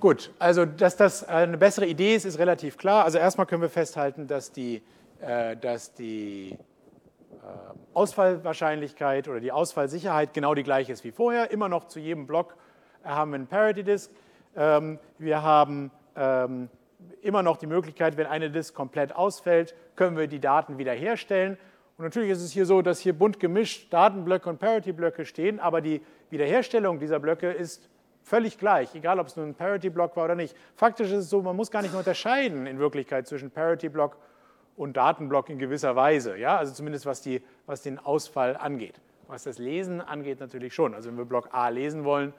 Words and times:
Gut, 0.00 0.30
also 0.38 0.64
dass 0.64 0.96
das 0.96 1.28
eine 1.28 1.58
bessere 1.58 1.84
Idee 1.84 2.14
ist, 2.14 2.24
ist 2.24 2.38
relativ 2.38 2.78
klar. 2.78 3.04
Also 3.04 3.18
erstmal 3.18 3.46
können 3.46 3.60
wir 3.60 3.68
festhalten, 3.68 4.26
dass 4.26 4.50
die, 4.50 4.82
äh, 5.20 5.58
dass 5.58 5.92
die 5.92 6.52
äh, 6.52 6.56
Ausfallwahrscheinlichkeit 7.92 9.28
oder 9.28 9.40
die 9.40 9.52
Ausfallsicherheit 9.52 10.32
genau 10.32 10.54
die 10.54 10.62
gleiche 10.62 10.90
ist 10.90 11.04
wie 11.04 11.10
vorher. 11.10 11.50
Immer 11.50 11.68
noch 11.68 11.86
zu 11.86 12.00
jedem 12.00 12.26
Block 12.26 12.56
haben 13.04 13.32
wir 13.32 13.34
einen 13.34 13.46
Parity 13.46 13.84
Disk. 13.84 14.10
Ähm, 14.56 14.98
wir 15.18 15.42
haben 15.42 15.90
ähm, 16.16 16.70
immer 17.20 17.42
noch 17.42 17.58
die 17.58 17.66
Möglichkeit, 17.66 18.16
wenn 18.16 18.26
eine 18.26 18.50
Disk 18.50 18.74
komplett 18.74 19.14
ausfällt, 19.14 19.74
können 19.96 20.16
wir 20.16 20.28
die 20.28 20.40
Daten 20.40 20.78
wiederherstellen. 20.78 21.58
Und 21.98 22.04
natürlich 22.04 22.30
ist 22.30 22.42
es 22.42 22.52
hier 22.52 22.64
so, 22.64 22.80
dass 22.80 23.00
hier 23.00 23.12
bunt 23.12 23.38
gemischt 23.38 23.92
Datenblöcke 23.92 24.48
und 24.48 24.60
Parity-Blöcke 24.60 25.26
stehen, 25.26 25.60
aber 25.60 25.82
die 25.82 26.00
Wiederherstellung 26.30 26.98
dieser 26.98 27.18
Blöcke 27.18 27.50
ist 27.50 27.90
Völlig 28.30 28.58
gleich, 28.58 28.94
egal 28.94 29.18
ob 29.18 29.26
es 29.26 29.34
nun 29.34 29.48
ein 29.48 29.54
Parity-Block 29.56 30.14
war 30.14 30.26
oder 30.26 30.36
nicht. 30.36 30.56
Faktisch 30.76 31.08
ist 31.08 31.24
es 31.24 31.30
so, 31.30 31.42
man 31.42 31.56
muss 31.56 31.72
gar 31.72 31.82
nicht 31.82 31.90
mehr 31.90 31.98
unterscheiden 31.98 32.68
in 32.68 32.78
Wirklichkeit 32.78 33.26
zwischen 33.26 33.50
Parity-Block 33.50 34.16
und 34.76 34.96
Datenblock 34.96 35.50
in 35.50 35.58
gewisser 35.58 35.96
Weise. 35.96 36.36
Ja? 36.38 36.56
Also 36.56 36.72
zumindest 36.72 37.06
was, 37.06 37.22
die, 37.22 37.42
was 37.66 37.82
den 37.82 37.98
Ausfall 37.98 38.56
angeht. 38.56 39.00
Was 39.26 39.42
das 39.42 39.58
Lesen 39.58 40.00
angeht 40.00 40.38
natürlich 40.38 40.72
schon. 40.72 40.94
Also 40.94 41.08
wenn 41.08 41.18
wir 41.18 41.24
Block 41.24 41.48
A 41.50 41.70
lesen 41.70 42.04
wollen, 42.04 42.32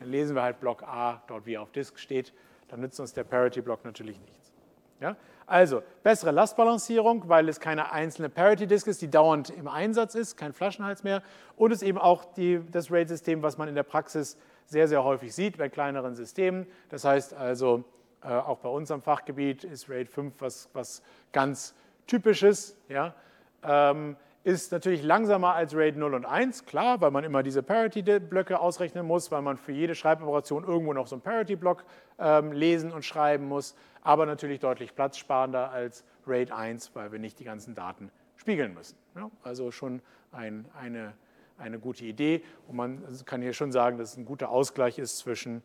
dann 0.00 0.10
lesen 0.10 0.36
wir 0.36 0.42
halt 0.42 0.60
Block 0.60 0.82
A 0.82 1.22
dort, 1.28 1.46
wie 1.46 1.54
er 1.54 1.62
auf 1.62 1.72
Disk 1.72 1.98
steht. 1.98 2.34
Dann 2.68 2.80
nützt 2.80 3.00
uns 3.00 3.14
der 3.14 3.24
Parity-Block 3.24 3.86
natürlich 3.86 4.20
nichts. 4.20 4.52
Ja? 5.00 5.16
Also 5.46 5.82
bessere 6.02 6.30
Lastbalancierung, 6.30 7.26
weil 7.26 7.48
es 7.48 7.58
keine 7.58 7.90
einzelne 7.90 8.28
Parity-Disk 8.28 8.86
ist, 8.86 9.00
die 9.00 9.10
dauernd 9.10 9.48
im 9.48 9.66
Einsatz 9.66 10.14
ist, 10.14 10.36
kein 10.36 10.52
Flaschenhals 10.52 11.04
mehr. 11.04 11.22
Und 11.56 11.72
es 11.72 11.80
eben 11.80 11.96
auch 11.96 12.26
die, 12.34 12.60
das 12.70 12.92
RAID-System, 12.92 13.42
was 13.42 13.56
man 13.56 13.66
in 13.66 13.74
der 13.74 13.82
Praxis 13.82 14.36
sehr, 14.68 14.86
sehr 14.86 15.02
häufig 15.02 15.34
sieht 15.34 15.56
bei 15.56 15.68
kleineren 15.68 16.14
Systemen. 16.14 16.66
Das 16.90 17.04
heißt 17.04 17.34
also, 17.34 17.84
äh, 18.22 18.28
auch 18.28 18.58
bei 18.58 18.68
uns 18.68 18.90
am 18.90 19.00
Fachgebiet 19.00 19.64
ist 19.64 19.88
RAID 19.88 20.08
5 20.08 20.34
was, 20.40 20.68
was 20.74 21.02
ganz 21.32 21.74
Typisches. 22.06 22.76
Ja? 22.88 23.14
Ähm, 23.62 24.16
ist 24.44 24.72
natürlich 24.72 25.02
langsamer 25.02 25.54
als 25.54 25.74
RAID 25.74 25.96
0 25.96 26.14
und 26.14 26.24
1, 26.24 26.64
klar, 26.64 27.00
weil 27.00 27.10
man 27.10 27.24
immer 27.24 27.42
diese 27.42 27.62
Parity-Blöcke 27.62 28.60
ausrechnen 28.60 29.06
muss, 29.06 29.30
weil 29.30 29.42
man 29.42 29.56
für 29.56 29.72
jede 29.72 29.94
Schreiboperation 29.94 30.64
irgendwo 30.64 30.92
noch 30.92 31.06
so 31.06 31.16
einen 31.16 31.22
Parity-Block 31.22 31.84
ähm, 32.18 32.52
lesen 32.52 32.92
und 32.92 33.04
schreiben 33.04 33.46
muss, 33.46 33.74
aber 34.02 34.26
natürlich 34.26 34.60
deutlich 34.60 34.94
platzsparender 34.94 35.70
als 35.70 36.04
RAID 36.26 36.52
1, 36.52 36.94
weil 36.94 37.12
wir 37.12 37.18
nicht 37.18 37.38
die 37.40 37.44
ganzen 37.44 37.74
Daten 37.74 38.10
spiegeln 38.36 38.74
müssen. 38.74 38.96
Ja? 39.16 39.30
Also 39.42 39.70
schon 39.70 40.00
ein, 40.32 40.66
eine 40.78 41.14
eine 41.58 41.78
gute 41.78 42.04
Idee. 42.04 42.42
Und 42.66 42.76
man 42.76 43.04
kann 43.24 43.42
hier 43.42 43.52
schon 43.52 43.72
sagen, 43.72 43.98
dass 43.98 44.12
es 44.12 44.16
ein 44.16 44.24
guter 44.24 44.50
Ausgleich 44.50 44.98
ist 44.98 45.18
zwischen 45.18 45.62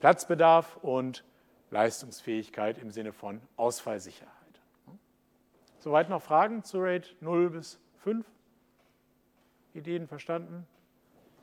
Platzbedarf 0.00 0.76
und 0.82 1.24
Leistungsfähigkeit 1.70 2.78
im 2.78 2.90
Sinne 2.90 3.12
von 3.12 3.40
Ausfallsicherheit. 3.56 4.32
Soweit 5.78 6.08
noch 6.08 6.22
Fragen 6.22 6.64
zu 6.64 6.80
RAID 6.80 7.16
0 7.20 7.50
bis 7.50 7.78
5? 7.98 8.26
Ideen 9.74 10.06
verstanden? 10.06 10.66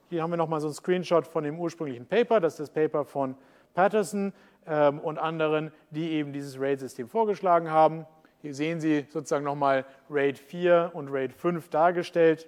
Hier 0.10 0.22
haben 0.22 0.32
wir 0.32 0.38
nochmal 0.38 0.60
so 0.60 0.68
einen 0.68 0.74
Screenshot 0.74 1.26
von 1.28 1.44
dem 1.44 1.60
ursprünglichen 1.60 2.06
Paper. 2.06 2.40
Das 2.40 2.54
ist 2.54 2.60
das 2.60 2.70
Paper 2.70 3.06
von 3.06 3.36
Patterson 3.74 4.34
ähm, 4.66 5.00
und 5.00 5.18
anderen, 5.18 5.72
die 5.92 6.12
eben 6.12 6.34
dieses 6.34 6.60
RAID-System 6.60 7.08
vorgeschlagen 7.08 7.70
haben. 7.72 8.06
Hier 8.42 8.54
sehen 8.54 8.80
Sie 8.80 9.06
sozusagen 9.10 9.46
nochmal 9.46 9.86
RAID 10.10 10.38
4 10.38 10.92
und 10.94 11.10
RAID 11.10 11.34
5 11.34 11.70
dargestellt 11.70 12.48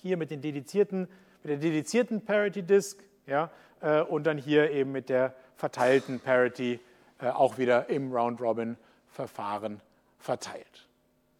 hier 0.00 0.16
mit, 0.16 0.30
den 0.30 0.40
dedizierten, 0.40 1.08
mit 1.42 1.50
der 1.50 1.56
dedizierten 1.58 2.24
Parity 2.24 2.62
Disk 2.62 3.02
ja, 3.26 3.50
äh, 3.80 4.02
und 4.02 4.24
dann 4.24 4.38
hier 4.38 4.70
eben 4.70 4.92
mit 4.92 5.08
der 5.08 5.34
verteilten 5.56 6.20
Parity 6.20 6.80
äh, 7.20 7.28
auch 7.28 7.58
wieder 7.58 7.88
im 7.88 8.12
Round-Robin-Verfahren 8.12 9.80
verteilt. 10.18 10.88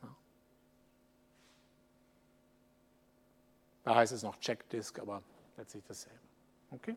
Ja. 0.03 0.09
Da 3.85 3.95
heißt 3.95 4.13
es 4.13 4.23
noch 4.23 4.39
Check 4.41 4.69
Disk, 4.69 4.99
aber 4.99 5.23
letztlich 5.57 5.85
dasselbe. 5.87 6.19
Okay? 6.71 6.97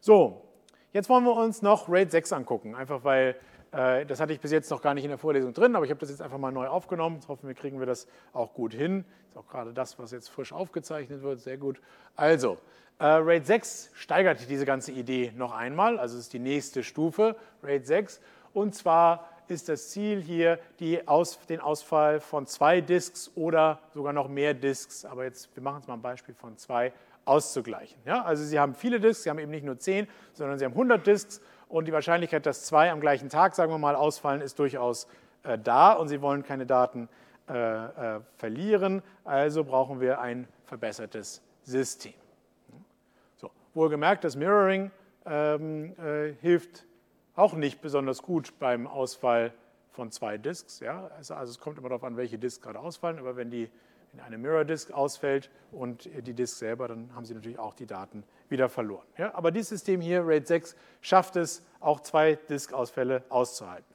So, 0.00 0.44
jetzt 0.92 1.08
wollen 1.08 1.24
wir 1.24 1.34
uns 1.34 1.62
noch 1.62 1.88
RAID 1.88 2.10
6 2.10 2.32
angucken, 2.32 2.74
einfach 2.74 3.04
weil 3.04 3.36
das 3.72 4.20
hatte 4.20 4.34
ich 4.34 4.40
bis 4.40 4.52
jetzt 4.52 4.70
noch 4.70 4.82
gar 4.82 4.92
nicht 4.92 5.04
in 5.04 5.08
der 5.08 5.18
Vorlesung 5.18 5.54
drin, 5.54 5.74
aber 5.74 5.86
ich 5.86 5.90
habe 5.90 6.00
das 6.00 6.10
jetzt 6.10 6.20
einfach 6.20 6.36
mal 6.36 6.52
neu 6.52 6.66
aufgenommen. 6.66 7.16
Jetzt 7.16 7.28
hoffen 7.28 7.48
wir, 7.48 7.54
kriegen 7.54 7.78
wir 7.78 7.86
das 7.86 8.06
auch 8.34 8.52
gut 8.52 8.74
hin. 8.74 9.06
Ist 9.30 9.38
auch 9.38 9.48
gerade 9.48 9.72
das, 9.72 9.98
was 9.98 10.10
jetzt 10.10 10.28
frisch 10.28 10.52
aufgezeichnet 10.52 11.22
wird. 11.22 11.40
Sehr 11.40 11.56
gut. 11.56 11.80
Also, 12.14 12.58
äh, 12.98 13.06
RAID 13.06 13.46
6 13.46 13.90
steigert 13.94 14.46
diese 14.50 14.66
ganze 14.66 14.92
Idee 14.92 15.32
noch 15.36 15.52
einmal. 15.52 15.98
Also, 15.98 16.18
es 16.18 16.24
ist 16.24 16.34
die 16.34 16.38
nächste 16.38 16.82
Stufe, 16.82 17.34
RAID 17.62 17.86
6. 17.86 18.20
Und 18.52 18.74
zwar 18.74 19.30
ist 19.48 19.70
das 19.70 19.88
Ziel 19.88 20.20
hier, 20.20 20.58
Aus, 21.06 21.38
den 21.46 21.60
Ausfall 21.60 22.20
von 22.20 22.46
zwei 22.46 22.82
Disks 22.82 23.30
oder 23.34 23.80
sogar 23.94 24.12
noch 24.12 24.28
mehr 24.28 24.52
Disks, 24.52 25.04
aber 25.04 25.24
jetzt, 25.24 25.54
wir 25.56 25.62
machen 25.62 25.80
es 25.80 25.88
mal 25.88 25.94
ein 25.94 26.02
Beispiel 26.02 26.34
von 26.34 26.56
zwei, 26.58 26.92
auszugleichen. 27.24 28.00
Ja? 28.04 28.22
Also 28.22 28.44
Sie 28.44 28.58
haben 28.58 28.74
viele 28.74 29.00
Disks, 29.00 29.24
Sie 29.24 29.30
haben 29.30 29.38
eben 29.38 29.50
nicht 29.50 29.64
nur 29.64 29.78
10, 29.78 30.08
sondern 30.32 30.58
Sie 30.58 30.64
haben 30.64 30.72
100 30.72 31.06
Disks 31.06 31.40
und 31.72 31.86
die 31.86 31.92
Wahrscheinlichkeit, 31.92 32.44
dass 32.44 32.64
zwei 32.66 32.92
am 32.92 33.00
gleichen 33.00 33.30
Tag, 33.30 33.54
sagen 33.54 33.72
wir 33.72 33.78
mal, 33.78 33.96
ausfallen, 33.96 34.42
ist 34.42 34.58
durchaus 34.58 35.08
äh, 35.42 35.58
da 35.58 35.92
und 35.92 36.08
Sie 36.08 36.20
wollen 36.20 36.42
keine 36.42 36.66
Daten 36.66 37.08
äh, 37.48 38.16
äh, 38.16 38.20
verlieren, 38.36 39.02
also 39.24 39.64
brauchen 39.64 39.98
wir 40.00 40.20
ein 40.20 40.46
verbessertes 40.66 41.40
System. 41.62 42.12
So, 43.36 43.50
wohlgemerkt, 43.72 44.22
das 44.22 44.36
Mirroring 44.36 44.90
ähm, 45.24 45.94
äh, 45.98 46.34
hilft 46.42 46.84
auch 47.36 47.54
nicht 47.54 47.80
besonders 47.80 48.22
gut 48.22 48.52
beim 48.58 48.86
Ausfall 48.86 49.54
von 49.92 50.10
zwei 50.10 50.36
Disks. 50.36 50.80
Ja? 50.80 51.10
Also, 51.16 51.34
also 51.34 51.50
es 51.52 51.58
kommt 51.58 51.78
immer 51.78 51.88
darauf 51.88 52.04
an, 52.04 52.18
welche 52.18 52.38
Disks 52.38 52.60
gerade 52.60 52.80
ausfallen, 52.80 53.18
aber 53.18 53.36
wenn 53.36 53.50
die 53.50 53.70
wenn 54.12 54.20
eine 54.24 54.38
Mirror 54.38 54.64
Disk 54.64 54.92
ausfällt 54.92 55.50
und 55.70 56.08
die 56.26 56.34
Disk 56.34 56.58
selber, 56.58 56.88
dann 56.88 57.14
haben 57.14 57.24
Sie 57.24 57.34
natürlich 57.34 57.58
auch 57.58 57.74
die 57.74 57.86
Daten 57.86 58.24
wieder 58.48 58.68
verloren. 58.68 59.06
Ja, 59.16 59.34
aber 59.34 59.50
dieses 59.50 59.70
System 59.70 60.00
hier, 60.00 60.26
RAID 60.26 60.46
6, 60.46 60.76
schafft 61.00 61.36
es, 61.36 61.62
auch 61.80 62.00
zwei 62.00 62.36
Disk-Ausfälle 62.48 63.24
auszuhalten. 63.28 63.92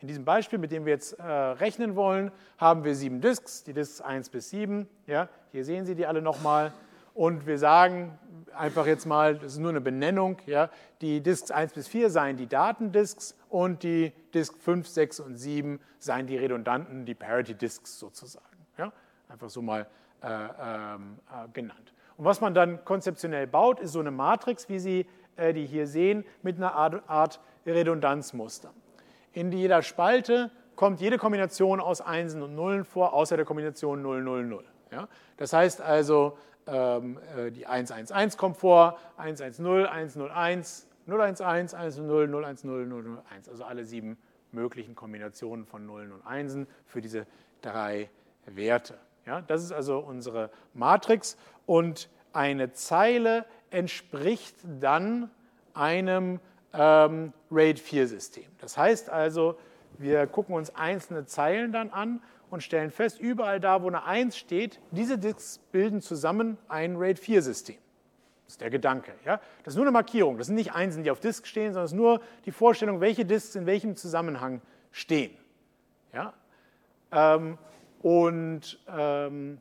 In 0.00 0.08
diesem 0.08 0.24
Beispiel, 0.24 0.58
mit 0.58 0.72
dem 0.72 0.86
wir 0.86 0.94
jetzt 0.94 1.12
äh, 1.18 1.22
rechnen 1.22 1.94
wollen, 1.94 2.32
haben 2.56 2.84
wir 2.84 2.94
sieben 2.94 3.20
Disks, 3.20 3.64
die 3.64 3.74
Disks 3.74 4.00
1 4.00 4.30
bis 4.30 4.48
7. 4.48 4.88
Ja, 5.06 5.28
hier 5.52 5.64
sehen 5.64 5.84
Sie 5.84 5.94
die 5.94 6.06
alle 6.06 6.22
nochmal. 6.22 6.72
Und 7.12 7.46
wir 7.46 7.58
sagen 7.58 8.18
einfach 8.56 8.86
jetzt 8.86 9.04
mal, 9.04 9.34
das 9.34 9.52
ist 9.52 9.58
nur 9.58 9.70
eine 9.70 9.82
Benennung, 9.82 10.38
ja, 10.46 10.70
die 11.02 11.20
Disks 11.20 11.50
1 11.50 11.74
bis 11.74 11.86
4 11.86 12.08
seien 12.08 12.38
die 12.38 12.46
Datendisks 12.46 13.36
und 13.50 13.82
die 13.82 14.12
Disk 14.32 14.56
5, 14.58 14.88
6 14.88 15.20
und 15.20 15.36
7 15.36 15.80
seien 15.98 16.26
die 16.26 16.38
redundanten, 16.38 17.04
die 17.04 17.14
Parity 17.14 17.54
Disks 17.54 17.98
sozusagen. 17.98 18.46
Einfach 19.30 19.50
so 19.50 19.62
mal 19.62 19.86
äh, 20.22 20.26
ähm, 20.28 21.18
äh, 21.30 21.48
genannt. 21.52 21.94
Und 22.16 22.24
was 22.24 22.40
man 22.40 22.52
dann 22.52 22.84
konzeptionell 22.84 23.46
baut, 23.46 23.80
ist 23.80 23.92
so 23.92 24.00
eine 24.00 24.10
Matrix, 24.10 24.68
wie 24.68 24.78
Sie 24.78 25.06
äh, 25.36 25.54
die 25.54 25.66
hier 25.66 25.86
sehen, 25.86 26.24
mit 26.42 26.56
einer 26.56 26.74
Art, 26.74 27.02
Art 27.08 27.40
Redundanzmuster. 27.64 28.72
In 29.32 29.52
jeder 29.52 29.82
Spalte 29.82 30.50
kommt 30.76 31.00
jede 31.00 31.18
Kombination 31.18 31.80
aus 31.80 32.00
Einsen 32.00 32.42
und 32.42 32.54
Nullen 32.54 32.84
vor, 32.84 33.12
außer 33.14 33.36
der 33.36 33.46
Kombination 33.46 34.02
0, 34.02 34.22
0, 34.22 34.44
0. 34.44 34.64
Ja? 34.90 35.08
Das 35.36 35.52
heißt 35.52 35.80
also, 35.80 36.36
ähm, 36.66 37.18
äh, 37.36 37.50
die 37.50 37.66
111 37.66 38.36
kommt 38.36 38.56
vor, 38.56 38.98
110, 39.16 39.64
101, 39.64 40.88
011, 41.06 41.40
110, 41.40 42.08
010, 42.08 43.18
001. 43.30 43.48
Also 43.48 43.64
alle 43.64 43.84
sieben 43.84 44.18
möglichen 44.52 44.94
Kombinationen 44.94 45.64
von 45.64 45.86
Nullen 45.86 46.12
und 46.12 46.26
Einsen 46.26 46.66
für 46.86 47.00
diese 47.00 47.26
drei 47.62 48.10
Werte. 48.46 48.98
Ja, 49.26 49.42
das 49.42 49.62
ist 49.62 49.72
also 49.72 49.98
unsere 49.98 50.50
Matrix 50.74 51.36
und 51.66 52.08
eine 52.32 52.72
Zeile 52.72 53.44
entspricht 53.70 54.56
dann 54.80 55.30
einem 55.74 56.40
ähm, 56.72 57.32
RAID-4-System. 57.50 58.46
Das 58.58 58.76
heißt 58.76 59.10
also, 59.10 59.58
wir 59.98 60.26
gucken 60.26 60.54
uns 60.54 60.74
einzelne 60.74 61.26
Zeilen 61.26 61.72
dann 61.72 61.90
an 61.90 62.22
und 62.48 62.62
stellen 62.62 62.90
fest, 62.90 63.20
überall 63.20 63.60
da, 63.60 63.82
wo 63.82 63.88
eine 63.88 64.04
1 64.04 64.36
steht, 64.36 64.80
diese 64.90 65.18
Disks 65.18 65.58
bilden 65.70 66.00
zusammen 66.00 66.58
ein 66.68 66.96
RAID-4-System. 66.96 67.76
Das 68.44 68.54
ist 68.54 68.60
der 68.60 68.70
Gedanke. 68.70 69.12
Ja? 69.24 69.40
Das 69.62 69.74
ist 69.74 69.76
nur 69.76 69.84
eine 69.84 69.92
Markierung. 69.92 70.36
Das 70.36 70.48
sind 70.48 70.56
nicht 70.56 70.72
Einsen, 70.72 71.04
die 71.04 71.10
auf 71.12 71.20
Disk 71.20 71.46
stehen, 71.46 71.72
sondern 71.72 71.84
es 71.84 71.92
ist 71.92 71.96
nur 71.96 72.20
die 72.46 72.50
Vorstellung, 72.50 73.00
welche 73.00 73.24
Disks 73.24 73.54
in 73.54 73.66
welchem 73.66 73.94
Zusammenhang 73.94 74.60
stehen. 74.90 75.36
Ja? 76.12 76.32
Ähm, 77.12 77.58
und 78.02 78.78
ähm, 78.88 79.58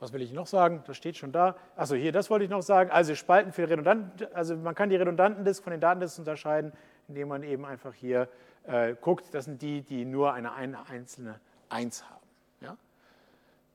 was 0.00 0.12
will 0.12 0.22
ich 0.22 0.32
noch 0.32 0.46
sagen? 0.46 0.82
Das 0.86 0.96
steht 0.96 1.16
schon 1.16 1.30
da. 1.30 1.56
Achso, 1.76 1.94
hier, 1.94 2.10
das 2.10 2.30
wollte 2.30 2.44
ich 2.44 2.50
noch 2.50 2.62
sagen. 2.62 2.90
Also 2.90 3.14
Spalten 3.14 3.52
für 3.52 3.68
Redundanten, 3.68 4.26
also 4.34 4.56
man 4.56 4.74
kann 4.74 4.88
die 4.88 4.96
Redundantendisk 4.96 5.62
von 5.62 5.72
den 5.72 5.80
Datendisks 5.80 6.18
unterscheiden, 6.18 6.72
indem 7.06 7.28
man 7.28 7.42
eben 7.42 7.64
einfach 7.64 7.92
hier 7.92 8.28
äh, 8.64 8.94
guckt, 9.00 9.34
das 9.34 9.44
sind 9.44 9.60
die, 9.62 9.82
die 9.82 10.04
nur 10.04 10.32
eine, 10.32 10.52
eine 10.52 10.88
einzelne 10.88 11.38
1 11.68 12.08
haben. 12.08 12.26
Ja? 12.62 12.76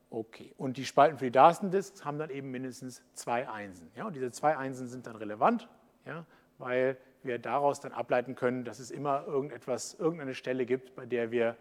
Okay. 0.10 0.54
Und 0.58 0.78
die 0.78 0.86
Spalten 0.86 1.20
für 1.20 1.26
die 1.26 1.32
Datendisks 1.32 2.04
haben 2.04 2.18
dann 2.18 2.32
eben 2.32 2.50
mindestens 2.50 3.04
zwei 3.14 3.48
Einsen. 3.48 3.92
Ja? 3.96 4.06
Und 4.06 4.16
diese 4.16 4.32
zwei 4.32 4.58
Einsen 4.58 4.88
sind 4.88 5.06
dann 5.08 5.16
relevant, 5.16 5.70
ja? 6.06 6.26
weil 6.58 6.98
wir 7.22 7.40
daraus 7.40 7.80
dann 7.80 7.92
ableiten 7.92 8.36
können, 8.36 8.64
dass 8.64 8.80
es 8.80 8.90
immer 8.90 9.26
irgendetwas, 9.28 9.94
irgendeine 9.94 10.34
Stelle 10.34 10.66
gibt, 10.66 10.96
bei 10.96 11.06
der 11.06 11.32
wir 11.32 11.56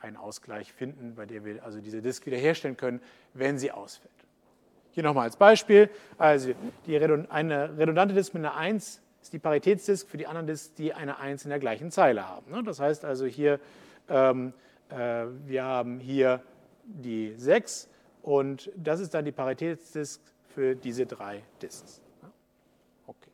einen 0.00 0.16
Ausgleich 0.16 0.72
finden, 0.72 1.14
bei 1.14 1.26
der 1.26 1.44
wir 1.44 1.64
also 1.64 1.80
diese 1.80 2.02
Disk 2.02 2.24
wiederherstellen 2.26 2.76
können, 2.76 3.00
wenn 3.34 3.58
sie 3.58 3.70
ausfällt. 3.70 4.10
Hier 4.92 5.02
nochmal 5.02 5.24
als 5.24 5.36
Beispiel, 5.36 5.88
also 6.18 6.52
die 6.86 6.96
eine 6.98 7.78
redundante 7.78 8.14
Disk 8.14 8.34
mit 8.34 8.44
einer 8.44 8.56
1 8.56 9.02
ist 9.22 9.32
die 9.32 9.38
Paritätsdisk 9.38 10.08
für 10.08 10.16
die 10.16 10.26
anderen 10.26 10.46
Disks, 10.46 10.74
die 10.74 10.94
eine 10.94 11.18
1 11.18 11.44
in 11.44 11.50
der 11.50 11.58
gleichen 11.58 11.90
Zeile 11.90 12.26
haben. 12.26 12.50
Ne? 12.50 12.62
Das 12.62 12.80
heißt 12.80 13.04
also 13.04 13.26
hier, 13.26 13.60
ähm, 14.08 14.52
äh, 14.88 15.26
wir 15.46 15.62
haben 15.62 16.00
hier 16.00 16.42
die 16.84 17.34
6 17.36 17.88
und 18.22 18.70
das 18.76 19.00
ist 19.00 19.14
dann 19.14 19.24
die 19.24 19.32
Paritätsdisk 19.32 20.20
für 20.48 20.74
diese 20.74 21.06
drei 21.06 21.42
Disks. 21.62 22.00
Okay, 23.06 23.30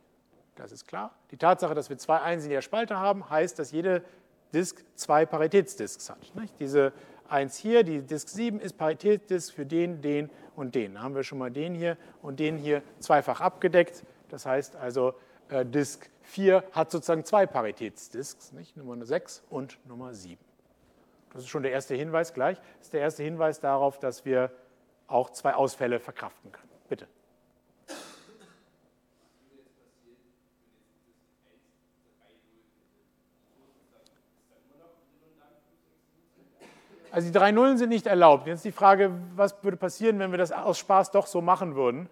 das 0.55 0.71
ist 0.71 0.87
klar. 0.87 1.15
Die 1.31 1.37
Tatsache, 1.37 1.73
dass 1.73 1.89
wir 1.89 1.97
zwei 1.97 2.21
Einsen 2.21 2.45
in 2.45 2.51
der 2.51 2.61
Spalte 2.61 2.97
haben, 2.97 3.29
heißt, 3.29 3.57
dass 3.57 3.71
jede 3.71 4.03
Disk 4.53 4.83
zwei 4.95 5.25
Paritätsdisks 5.25 6.09
hat. 6.09 6.19
Diese 6.59 6.93
1 7.29 7.57
hier, 7.57 7.83
die 7.83 8.01
Disk 8.01 8.29
7, 8.29 8.59
ist 8.59 8.77
Paritätsdisk 8.77 9.53
für 9.53 9.65
den, 9.65 10.01
den 10.01 10.29
und 10.55 10.75
den. 10.75 10.95
Da 10.95 11.01
haben 11.01 11.15
wir 11.15 11.23
schon 11.23 11.37
mal 11.37 11.51
den 11.51 11.75
hier 11.75 11.97
und 12.21 12.39
den 12.39 12.57
hier 12.57 12.81
zweifach 12.99 13.41
abgedeckt. 13.41 14.03
Das 14.29 14.45
heißt 14.45 14.75
also, 14.75 15.13
äh, 15.49 15.65
Disk 15.65 16.09
4 16.23 16.63
hat 16.71 16.91
sozusagen 16.91 17.25
zwei 17.25 17.45
Paritätsdisks, 17.45 18.51
nicht? 18.53 18.77
Nummer 18.77 19.05
6 19.05 19.43
und 19.49 19.77
Nummer 19.85 20.13
7. 20.13 20.39
Das 21.33 21.43
ist 21.43 21.49
schon 21.49 21.63
der 21.63 21.71
erste 21.71 21.95
Hinweis 21.95 22.33
gleich. 22.33 22.57
Das 22.77 22.87
ist 22.87 22.93
der 22.93 23.01
erste 23.01 23.23
Hinweis 23.23 23.59
darauf, 23.59 23.99
dass 23.99 24.25
wir 24.25 24.51
auch 25.07 25.29
zwei 25.29 25.53
Ausfälle 25.53 25.99
verkraften 25.99 26.51
können. 26.51 26.66
Also 37.17 37.29
die 37.29 37.33
drei 37.33 37.51
Nullen 37.51 37.79
sind 37.79 37.89
nicht 37.89 38.05
erlaubt. 38.05 38.45
Jetzt 38.45 38.63
die 38.63 38.71
Frage, 38.71 39.11
was 39.35 39.63
würde 39.63 39.75
passieren, 39.75 40.19
wenn 40.19 40.29
wir 40.29 40.37
das 40.37 40.51
aus 40.51 40.77
Spaß 40.77 41.09
doch 41.09 41.25
so 41.25 41.41
machen 41.41 41.75
würden? 41.75 42.09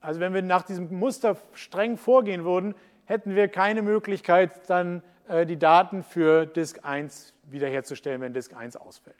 Also 0.00 0.18
wenn 0.18 0.32
wir 0.32 0.40
nach 0.40 0.62
diesem 0.62 0.98
Muster 0.98 1.36
streng 1.52 1.98
vorgehen 1.98 2.42
würden, 2.42 2.74
hätten 3.04 3.34
wir 3.34 3.48
keine 3.48 3.82
Möglichkeit, 3.82 4.70
dann 4.70 5.02
äh, 5.28 5.44
die 5.44 5.58
Daten 5.58 6.02
für 6.02 6.46
Disk 6.46 6.80
1 6.84 7.34
wiederherzustellen, 7.50 8.22
wenn 8.22 8.32
Disk 8.32 8.56
1 8.56 8.76
ausfällt. 8.76 9.14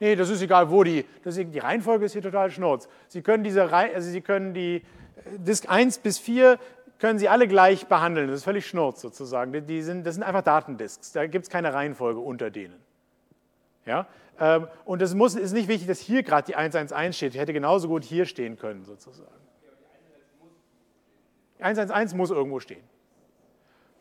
Nee, 0.00 0.16
das 0.16 0.30
ist 0.30 0.42
egal, 0.42 0.68
wo 0.68 0.82
die. 0.82 1.04
Das 1.22 1.36
ist, 1.36 1.54
die 1.54 1.60
Reihenfolge 1.60 2.06
ist 2.06 2.12
hier 2.14 2.22
total 2.22 2.50
schnurz. 2.50 2.88
Sie 3.06 3.22
können, 3.22 3.44
diese, 3.44 3.72
also 3.72 4.10
Sie 4.10 4.20
können 4.20 4.52
die 4.52 4.78
äh, 4.78 4.82
Disk 5.38 5.70
1 5.70 5.98
bis 5.98 6.18
4 6.18 6.58
können 7.02 7.18
Sie 7.18 7.28
alle 7.28 7.48
gleich 7.48 7.88
behandeln. 7.88 8.28
Das 8.28 8.36
ist 8.36 8.44
völlig 8.44 8.64
schnurz 8.64 9.00
sozusagen. 9.00 9.66
Die 9.66 9.82
sind, 9.82 10.06
das 10.06 10.14
sind 10.14 10.22
einfach 10.22 10.42
Datendisks. 10.42 11.10
Da 11.10 11.26
gibt 11.26 11.42
es 11.42 11.50
keine 11.50 11.74
Reihenfolge 11.74 12.20
unter 12.20 12.48
denen. 12.48 12.80
Ja? 13.84 14.06
Ähm, 14.38 14.68
und 14.84 15.02
es 15.02 15.12
ist 15.12 15.52
nicht 15.52 15.66
wichtig, 15.66 15.88
dass 15.88 15.98
hier 15.98 16.22
gerade 16.22 16.46
die 16.46 16.54
111 16.54 17.16
steht. 17.16 17.34
Die 17.34 17.40
hätte 17.40 17.52
genauso 17.52 17.88
gut 17.88 18.04
hier 18.04 18.24
stehen 18.24 18.56
können 18.56 18.84
sozusagen. 18.84 19.34
111 21.58 22.14
muss 22.14 22.30
irgendwo 22.30 22.60
stehen. 22.60 22.84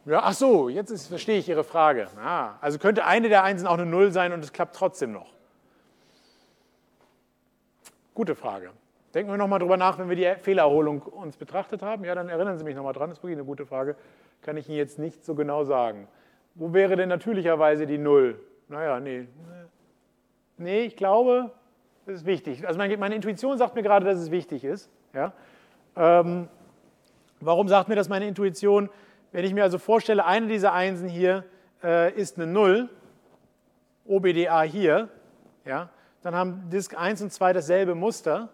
Ja, 0.05 0.21
ach 0.21 0.33
so, 0.33 0.69
jetzt 0.69 0.91
ist, 0.91 1.07
verstehe 1.07 1.39
ich 1.39 1.49
Ihre 1.49 1.63
Frage. 1.63 2.07
Ah, 2.23 2.59
also 2.61 2.77
könnte 2.77 3.03
eine 3.05 3.29
der 3.29 3.41
Einsen 3.41 3.65
auch 3.65 3.79
eine 3.79 3.87
Null 3.87 4.11
sein 4.11 4.31
und 4.31 4.43
es 4.43 4.53
klappt 4.53 4.75
trotzdem 4.75 5.11
noch. 5.11 5.33
Gute 8.13 8.35
Frage. 8.35 8.69
Denken 9.13 9.31
wir 9.31 9.37
nochmal 9.37 9.59
drüber 9.59 9.77
nach, 9.77 9.99
wenn 9.99 10.09
wir 10.09 10.15
die 10.15 10.41
Fehlererholung 10.41 11.01
uns 11.01 11.35
betrachtet 11.35 11.81
haben. 11.81 12.05
Ja, 12.05 12.15
dann 12.15 12.29
erinnern 12.29 12.57
Sie 12.57 12.63
mich 12.63 12.75
nochmal 12.75 12.93
dran, 12.93 13.09
das 13.09 13.17
ist 13.17 13.23
wirklich 13.23 13.37
eine 13.37 13.45
gute 13.45 13.65
Frage. 13.65 13.95
Kann 14.41 14.55
ich 14.57 14.69
Ihnen 14.69 14.77
jetzt 14.77 14.99
nicht 14.99 15.25
so 15.25 15.35
genau 15.35 15.63
sagen. 15.63 16.07
Wo 16.55 16.73
wäre 16.73 16.95
denn 16.95 17.09
natürlicherweise 17.09 17.85
die 17.85 17.97
Null? 17.97 18.39
Naja, 18.67 18.99
nee. 18.99 19.27
Nee, 20.57 20.81
ich 20.81 20.95
glaube, 20.95 21.51
das 22.05 22.15
ist 22.15 22.25
wichtig. 22.25 22.65
Also 22.67 22.77
meine, 22.77 23.15
Intuition 23.15 23.57
sagt 23.57 23.75
mir 23.75 23.83
gerade, 23.83 24.05
dass 24.05 24.17
es 24.17 24.31
wichtig 24.31 24.63
ist. 24.63 24.89
Ja? 25.13 25.33
Ähm, 25.95 26.47
warum 27.39 27.67
sagt 27.67 27.89
mir 27.89 27.95
das 27.95 28.09
meine 28.09 28.27
Intuition? 28.27 28.89
Wenn 29.31 29.45
ich 29.45 29.53
mir 29.53 29.63
also 29.63 29.77
vorstelle, 29.77 30.25
eine 30.25 30.47
dieser 30.47 30.73
Einsen 30.73 31.07
hier 31.07 31.45
äh, 31.83 32.13
ist 32.13 32.37
eine 32.37 32.47
Null, 32.47 32.89
OBDA 34.05 34.61
hier, 34.63 35.09
ja, 35.65 35.89
dann 36.21 36.35
haben 36.35 36.69
Disk 36.69 36.97
1 36.97 37.21
und 37.21 37.31
2 37.31 37.53
dasselbe 37.53 37.95
Muster. 37.95 38.49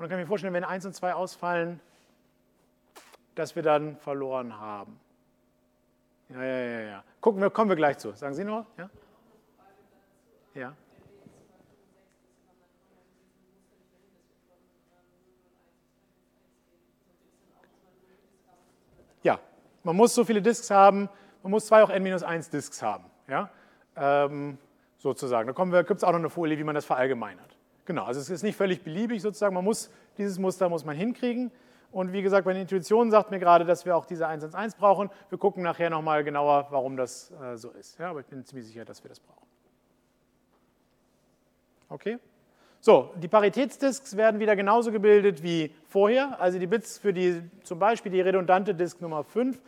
Und 0.00 0.04
dann 0.04 0.12
kann 0.12 0.18
ich 0.20 0.24
mir 0.24 0.28
vorstellen, 0.28 0.54
wenn 0.54 0.64
1 0.64 0.86
und 0.86 0.94
2 0.94 1.12
ausfallen, 1.12 1.78
dass 3.34 3.54
wir 3.54 3.62
dann 3.62 3.98
verloren 3.98 4.58
haben. 4.58 4.98
Ja, 6.30 6.42
ja, 6.42 6.58
ja, 6.58 6.80
ja. 6.80 7.04
Gucken 7.20 7.42
wir, 7.42 7.50
kommen 7.50 7.68
wir 7.68 7.76
gleich 7.76 7.98
zu. 7.98 8.12
Sagen 8.12 8.32
Sie 8.32 8.42
noch? 8.42 8.64
Ja? 8.78 8.88
Ja. 10.54 10.74
Ja, 19.22 19.38
man 19.82 19.96
muss 19.96 20.14
so 20.14 20.24
viele 20.24 20.40
Disks 20.40 20.70
haben, 20.70 21.10
man 21.42 21.50
muss 21.50 21.66
zwei 21.66 21.82
auch 21.82 21.90
n-1 21.90 22.50
Disks 22.50 22.80
haben. 22.80 23.04
Ja? 23.28 23.50
Ähm, 23.96 24.56
sozusagen. 24.96 25.52
Da 25.52 25.82
gibt 25.82 25.98
es 25.98 26.04
auch 26.04 26.12
noch 26.12 26.18
eine 26.20 26.30
Folie, 26.30 26.56
wie 26.56 26.64
man 26.64 26.74
das 26.74 26.86
verallgemeinert. 26.86 27.59
Genau, 27.84 28.04
also 28.04 28.20
es 28.20 28.30
ist 28.30 28.42
nicht 28.42 28.56
völlig 28.56 28.82
beliebig 28.82 29.22
sozusagen, 29.22 29.54
man 29.54 29.64
muss, 29.64 29.90
dieses 30.18 30.38
Muster 30.38 30.68
muss 30.68 30.84
man 30.84 30.96
hinkriegen. 30.96 31.50
Und 31.92 32.12
wie 32.12 32.22
gesagt, 32.22 32.46
meine 32.46 32.60
Intuition 32.60 33.10
sagt 33.10 33.30
mir 33.30 33.40
gerade, 33.40 33.64
dass 33.64 33.84
wir 33.84 33.96
auch 33.96 34.06
diese 34.06 34.28
1 34.28 34.54
1 34.54 34.76
brauchen. 34.76 35.10
Wir 35.28 35.38
gucken 35.38 35.62
nachher 35.62 35.90
nochmal 35.90 36.22
genauer, 36.22 36.68
warum 36.70 36.96
das 36.96 37.32
äh, 37.42 37.56
so 37.56 37.70
ist. 37.70 37.98
Ja, 37.98 38.10
aber 38.10 38.20
ich 38.20 38.26
bin 38.26 38.44
ziemlich 38.44 38.66
sicher, 38.66 38.84
dass 38.84 39.02
wir 39.02 39.08
das 39.08 39.18
brauchen. 39.18 39.46
Okay? 41.88 42.18
So, 42.80 43.12
die 43.16 43.28
Paritätsdisks 43.28 44.16
werden 44.16 44.40
wieder 44.40 44.56
genauso 44.56 44.92
gebildet 44.92 45.42
wie 45.42 45.74
vorher. 45.88 46.40
Also 46.40 46.58
die 46.58 46.66
Bits 46.66 46.96
für 46.96 47.12
die, 47.12 47.42
zum 47.64 47.78
Beispiel 47.78 48.12
die 48.12 48.20
redundante 48.20 48.74
Disk 48.74 49.00
Nummer 49.02 49.24
5 49.24 49.60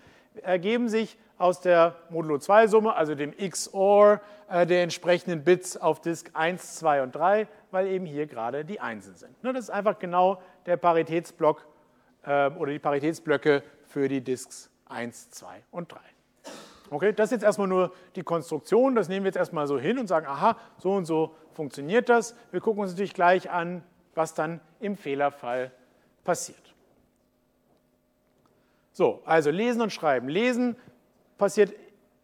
ergeben 0.43 0.89
sich 0.89 1.19
aus 1.39 1.61
der 1.61 1.97
Modulo 2.11 2.39
2 2.39 2.69
Summe, 2.69 2.95
also 2.95 3.15
dem 3.15 3.37
XOR 3.37 4.21
äh, 4.49 4.67
der 4.67 4.83
entsprechenden 4.83 5.45
Bits 5.45 5.77
auf 5.77 6.01
Disk 6.01 6.31
1, 6.35 6.77
2 6.77 7.03
und 7.03 7.15
3, 7.15 7.49
weil 7.71 7.89
eben 7.89 8.07
hier 8.07 8.27
gerade 8.27 8.65
die 8.65 8.81
Einsen 8.81 9.17
sind. 9.17 9.43
Ne, 9.43 9.53
das 9.53 9.65
ist 9.65 9.71
einfach 9.71 9.99
genau 9.99 10.41
der 10.67 10.77
Paritätsblock 10.77 11.67
äh, 12.25 12.51
oder 12.51 12.73
die 12.73 12.79
Paritätsblöcke 12.79 13.63
für 13.87 14.09
die 14.09 14.21
Disks 14.21 14.71
1, 14.87 15.31
2 15.31 15.65
und 15.71 15.91
3. 15.91 15.99
Okay, 16.91 17.13
das 17.13 17.29
ist 17.29 17.33
jetzt 17.33 17.45
erstmal 17.45 17.69
nur 17.69 17.93
die 18.17 18.23
Konstruktion, 18.23 18.95
das 18.95 19.09
nehmen 19.09 19.25
wir 19.25 19.29
jetzt 19.29 19.37
erstmal 19.37 19.67
so 19.67 19.79
hin 19.79 19.99
und 19.99 20.07
sagen, 20.07 20.27
aha, 20.27 20.59
so 20.77 20.93
und 20.93 21.07
so 21.07 21.35
funktioniert 21.55 22.09
das. 22.09 22.37
Wir 22.51 22.61
gucken 22.61 22.83
uns 22.83 22.93
natürlich 22.93 23.15
gleich 23.15 23.51
an, 23.51 23.83
was 24.15 24.35
dann 24.35 24.61
im 24.79 24.97
Fehlerfall 24.97 25.73
passiert. 26.23 26.72
So, 28.93 29.23
also 29.25 29.51
lesen 29.51 29.81
und 29.81 29.93
schreiben. 29.93 30.29
Lesen 30.29 30.77
passiert 31.39 31.75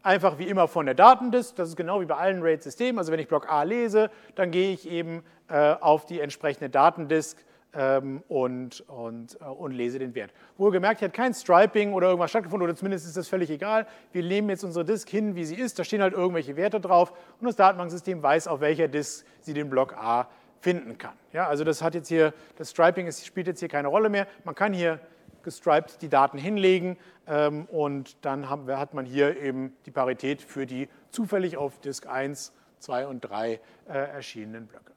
einfach 0.03 0.37
wie 0.37 0.47
immer 0.47 0.67
von 0.67 0.85
der 0.85 0.95
Datendisk. 0.95 1.55
Das 1.55 1.69
ist 1.69 1.75
genau 1.75 1.99
wie 2.01 2.05
bei 2.05 2.15
allen 2.15 2.41
RAID-Systemen. 2.41 2.99
Also 2.99 3.11
wenn 3.11 3.19
ich 3.19 3.27
Block 3.27 3.51
A 3.51 3.63
lese, 3.63 4.09
dann 4.35 4.51
gehe 4.51 4.71
ich 4.71 4.89
eben 4.89 5.23
äh, 5.49 5.73
auf 5.73 6.05
die 6.05 6.19
entsprechende 6.19 6.69
Datendisk 6.69 7.43
ähm, 7.73 8.23
und, 8.27 8.81
und, 8.87 9.37
äh, 9.41 9.45
und 9.45 9.71
lese 9.71 9.99
den 9.99 10.15
Wert. 10.15 10.31
Wohlgemerkt, 10.57 10.99
hier 10.99 11.07
hat 11.07 11.15
kein 11.15 11.33
Striping 11.33 11.93
oder 11.93 12.07
irgendwas 12.07 12.29
stattgefunden, 12.29 12.67
oder 12.67 12.75
zumindest 12.75 13.05
ist 13.05 13.17
das 13.17 13.27
völlig 13.27 13.49
egal. 13.49 13.85
Wir 14.11 14.23
nehmen 14.23 14.49
jetzt 14.49 14.63
unsere 14.63 14.85
Disk 14.85 15.09
hin, 15.09 15.35
wie 15.35 15.45
sie 15.45 15.55
ist. 15.55 15.77
Da 15.79 15.83
stehen 15.83 16.01
halt 16.01 16.13
irgendwelche 16.13 16.55
Werte 16.55 16.79
drauf 16.79 17.13
und 17.39 17.47
das 17.47 17.55
Datenbanksystem 17.55 18.23
weiß, 18.23 18.47
auf 18.47 18.61
welcher 18.61 18.87
Disk 18.87 19.25
sie 19.41 19.53
den 19.53 19.69
Block 19.69 19.93
A 19.97 20.27
finden 20.61 20.97
kann. 20.97 21.13
Ja, 21.31 21.47
also 21.47 21.63
das 21.63 21.81
hat 21.81 21.95
jetzt 21.95 22.07
hier, 22.07 22.33
das 22.57 22.71
Striping 22.71 23.07
ist, 23.07 23.25
spielt 23.25 23.47
jetzt 23.47 23.59
hier 23.59 23.69
keine 23.69 23.87
Rolle 23.87 24.09
mehr. 24.09 24.27
Man 24.43 24.55
kann 24.55 24.73
hier 24.73 24.99
gestriped 25.43 26.01
die 26.01 26.09
Daten 26.09 26.37
hinlegen 26.37 26.97
ähm, 27.27 27.65
und 27.65 28.23
dann 28.25 28.49
haben, 28.49 28.67
hat 28.75 28.93
man 28.93 29.05
hier 29.05 29.37
eben 29.41 29.75
die 29.85 29.91
Parität 29.91 30.41
für 30.41 30.65
die 30.65 30.89
zufällig 31.09 31.57
auf 31.57 31.79
Disk 31.79 32.07
1, 32.07 32.53
2 32.79 33.07
und 33.07 33.21
3 33.21 33.53
äh, 33.53 33.59
erschienenen 33.87 34.67
Blöcke. 34.67 34.93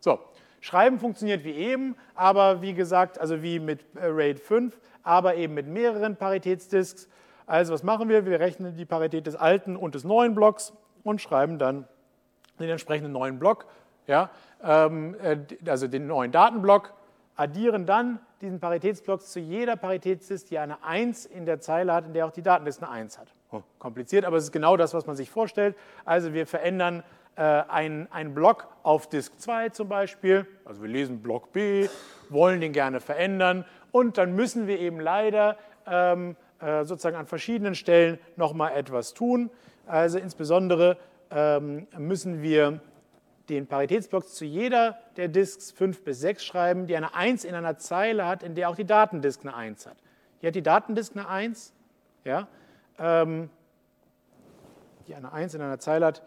So, 0.00 0.20
Schreiben 0.60 0.98
funktioniert 0.98 1.44
wie 1.44 1.52
eben, 1.52 1.96
aber 2.14 2.62
wie 2.62 2.74
gesagt, 2.74 3.20
also 3.20 3.42
wie 3.42 3.60
mit 3.60 3.84
äh, 3.94 4.06
RAID 4.06 4.40
5, 4.40 4.80
aber 5.02 5.36
eben 5.36 5.54
mit 5.54 5.66
mehreren 5.66 6.16
Paritätsdisks. 6.16 7.08
Also 7.46 7.72
was 7.72 7.82
machen 7.82 8.08
wir? 8.08 8.26
Wir 8.26 8.40
rechnen 8.40 8.76
die 8.76 8.84
Parität 8.84 9.26
des 9.26 9.36
alten 9.36 9.76
und 9.76 9.94
des 9.94 10.04
neuen 10.04 10.34
Blocks 10.34 10.72
und 11.04 11.20
schreiben 11.20 11.58
dann 11.58 11.86
den 12.58 12.68
entsprechenden 12.68 13.12
neuen 13.12 13.38
Block, 13.38 13.66
ja, 14.06 14.30
ähm, 14.62 15.14
äh, 15.22 15.38
also 15.68 15.86
den 15.86 16.08
neuen 16.08 16.32
Datenblock, 16.32 16.92
addieren 17.38 17.86
dann 17.86 18.18
diesen 18.40 18.58
Paritätsblock 18.58 19.22
zu 19.22 19.38
jeder 19.38 19.76
Paritätsdisk, 19.76 20.48
die 20.48 20.58
eine 20.58 20.82
1 20.82 21.24
in 21.24 21.46
der 21.46 21.60
Zeile 21.60 21.94
hat, 21.94 22.04
in 22.06 22.12
der 22.12 22.26
auch 22.26 22.32
die 22.32 22.42
Datenliste 22.42 22.86
eine 22.86 22.92
1 22.92 23.18
hat. 23.18 23.32
Oh, 23.52 23.62
kompliziert, 23.78 24.24
aber 24.24 24.36
es 24.36 24.44
ist 24.44 24.52
genau 24.52 24.76
das, 24.76 24.92
was 24.92 25.06
man 25.06 25.14
sich 25.14 25.30
vorstellt. 25.30 25.76
Also 26.04 26.34
wir 26.34 26.46
verändern 26.46 27.04
äh, 27.36 27.42
einen, 27.42 28.10
einen 28.10 28.34
Block 28.34 28.66
auf 28.82 29.08
Disk 29.08 29.38
2 29.38 29.68
zum 29.70 29.88
Beispiel, 29.88 30.46
also 30.64 30.82
wir 30.82 30.88
lesen 30.88 31.22
Block 31.22 31.52
B, 31.52 31.88
wollen 32.28 32.60
den 32.60 32.72
gerne 32.72 33.00
verändern 33.00 33.64
und 33.92 34.18
dann 34.18 34.34
müssen 34.34 34.66
wir 34.66 34.80
eben 34.80 34.98
leider 34.98 35.56
ähm, 35.86 36.34
äh, 36.60 36.84
sozusagen 36.84 37.16
an 37.16 37.26
verschiedenen 37.26 37.76
Stellen 37.76 38.18
nochmal 38.34 38.72
etwas 38.76 39.14
tun. 39.14 39.48
Also 39.86 40.18
insbesondere 40.18 40.98
ähm, 41.30 41.86
müssen 41.96 42.42
wir 42.42 42.80
den 43.48 43.66
Paritätsblock 43.66 44.28
zu 44.28 44.44
jeder 44.44 44.98
der 45.16 45.28
Disks 45.28 45.70
5 45.70 46.04
bis 46.04 46.20
6 46.20 46.44
schreiben, 46.44 46.86
die 46.86 46.96
eine 46.96 47.14
1 47.14 47.44
in 47.44 47.54
einer 47.54 47.78
Zeile 47.78 48.26
hat, 48.26 48.42
in 48.42 48.54
der 48.54 48.68
auch 48.68 48.76
die 48.76 48.84
Datendisk 48.84 49.42
eine 49.42 49.54
1 49.54 49.86
hat. 49.86 49.96
Hier 50.40 50.48
hat 50.48 50.54
die 50.54 50.62
Datendisk 50.62 51.16
eine 51.16 51.28
1, 51.28 51.72
ja, 52.24 52.46
ähm, 52.98 53.50
die 55.06 55.14
eine 55.14 55.32
1 55.32 55.54
in 55.54 55.62
einer 55.62 55.78
Zeile 55.78 56.06
hat. 56.06 56.22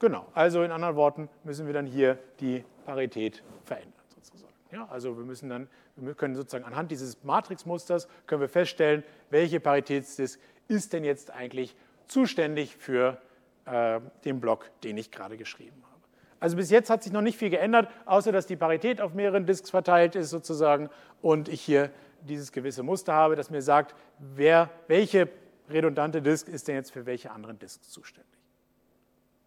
Genau, 0.00 0.26
also 0.34 0.62
in 0.62 0.72
anderen 0.72 0.96
Worten 0.96 1.28
müssen 1.44 1.66
wir 1.66 1.74
dann 1.74 1.86
hier 1.86 2.18
die 2.40 2.64
Parität 2.84 3.42
verändern 3.64 3.92
sozusagen. 4.08 4.52
Ja, 4.72 4.88
also 4.90 5.16
wir 5.16 5.24
müssen 5.24 5.48
dann, 5.48 5.68
wir 5.96 6.14
können 6.14 6.34
sozusagen 6.34 6.64
anhand 6.64 6.90
dieses 6.90 7.22
Matrixmusters 7.22 8.08
können 8.26 8.40
wir 8.40 8.48
feststellen, 8.48 9.04
welche 9.30 9.60
Paritätsdisk 9.60 10.40
ist 10.66 10.92
denn 10.92 11.04
jetzt 11.04 11.30
eigentlich 11.30 11.76
zuständig 12.08 12.76
für 12.76 13.20
äh, 13.66 14.00
den 14.24 14.40
Block, 14.40 14.70
den 14.82 14.96
ich 14.96 15.10
gerade 15.10 15.36
geschrieben 15.36 15.82
habe. 15.82 15.92
Also 16.40 16.56
bis 16.56 16.70
jetzt 16.70 16.90
hat 16.90 17.02
sich 17.02 17.12
noch 17.12 17.20
nicht 17.20 17.38
viel 17.38 17.50
geändert, 17.50 17.88
außer 18.04 18.32
dass 18.32 18.46
die 18.46 18.56
Parität 18.56 19.00
auf 19.00 19.14
mehreren 19.14 19.46
Disks 19.46 19.70
verteilt 19.70 20.16
ist 20.16 20.30
sozusagen 20.30 20.90
und 21.20 21.48
ich 21.48 21.60
hier 21.60 21.90
dieses 22.22 22.50
gewisse 22.52 22.82
Muster 22.82 23.12
habe, 23.12 23.36
das 23.36 23.50
mir 23.50 23.62
sagt, 23.62 23.94
wer, 24.18 24.68
welche 24.88 25.28
redundante 25.70 26.22
Disk 26.22 26.48
ist 26.48 26.68
denn 26.68 26.74
jetzt 26.74 26.92
für 26.92 27.06
welche 27.06 27.30
anderen 27.30 27.58
Disks 27.58 27.90
zuständig. 27.90 28.32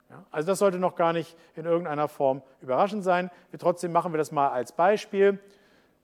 Ja, 0.09 0.25
also 0.31 0.47
das 0.47 0.59
sollte 0.59 0.79
noch 0.79 0.95
gar 0.95 1.13
nicht 1.13 1.35
in 1.55 1.65
irgendeiner 1.65 2.07
Form 2.07 2.41
überraschend 2.61 3.03
sein. 3.03 3.31
Wir, 3.49 3.59
trotzdem 3.59 3.91
machen 3.91 4.13
wir 4.13 4.17
das 4.17 4.31
mal 4.31 4.49
als 4.49 4.71
Beispiel. 4.71 5.39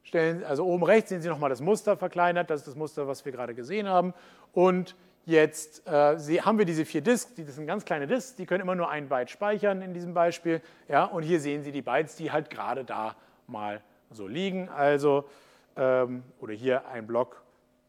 Stellen, 0.04 0.44
also 0.44 0.66
oben 0.66 0.84
rechts 0.84 1.10
sehen 1.10 1.22
Sie 1.22 1.30
nochmal 1.30 1.52
das 1.52 1.62
Muster 1.62 1.96
verkleinert, 1.96 2.50
das 2.50 2.62
ist 2.62 2.68
das 2.68 2.76
Muster, 2.76 3.08
was 3.08 3.24
wir 3.24 3.32
gerade 3.32 3.54
gesehen 3.54 3.88
haben. 3.88 4.14
Und 4.52 4.96
Jetzt 5.26 5.86
äh, 5.88 6.42
haben 6.42 6.58
wir 6.58 6.66
diese 6.66 6.84
vier 6.84 7.02
Disks, 7.02 7.34
das 7.36 7.56
sind 7.56 7.68
ganz 7.68 7.86
kleine 7.86 8.08
Disks, 8.08 8.36
die 8.36 8.46
können 8.46 8.62
immer 8.62 8.76
nur 8.76 8.90
ein 8.90 9.08
Byte 9.08 9.30
speichern 9.30 9.82
in 9.82 9.94
diesem 9.94 10.14
Beispiel. 10.14 10.62
Ja, 10.88 11.06
und 11.06 11.24
hier 11.24 11.40
sehen 11.40 11.64
Sie 11.64 11.72
die 11.72 11.84
Bytes, 11.84 12.16
die 12.16 12.32
halt 12.32 12.50
gerade 12.50 12.84
da 12.84 13.16
mal 13.46 13.82
so 14.10 14.28
liegen. 14.28 14.68
Also, 14.70 15.26
ähm, 15.76 16.24
oder 16.40 16.54
hier 16.54 16.88
ein 16.88 17.06
Block 17.06 17.44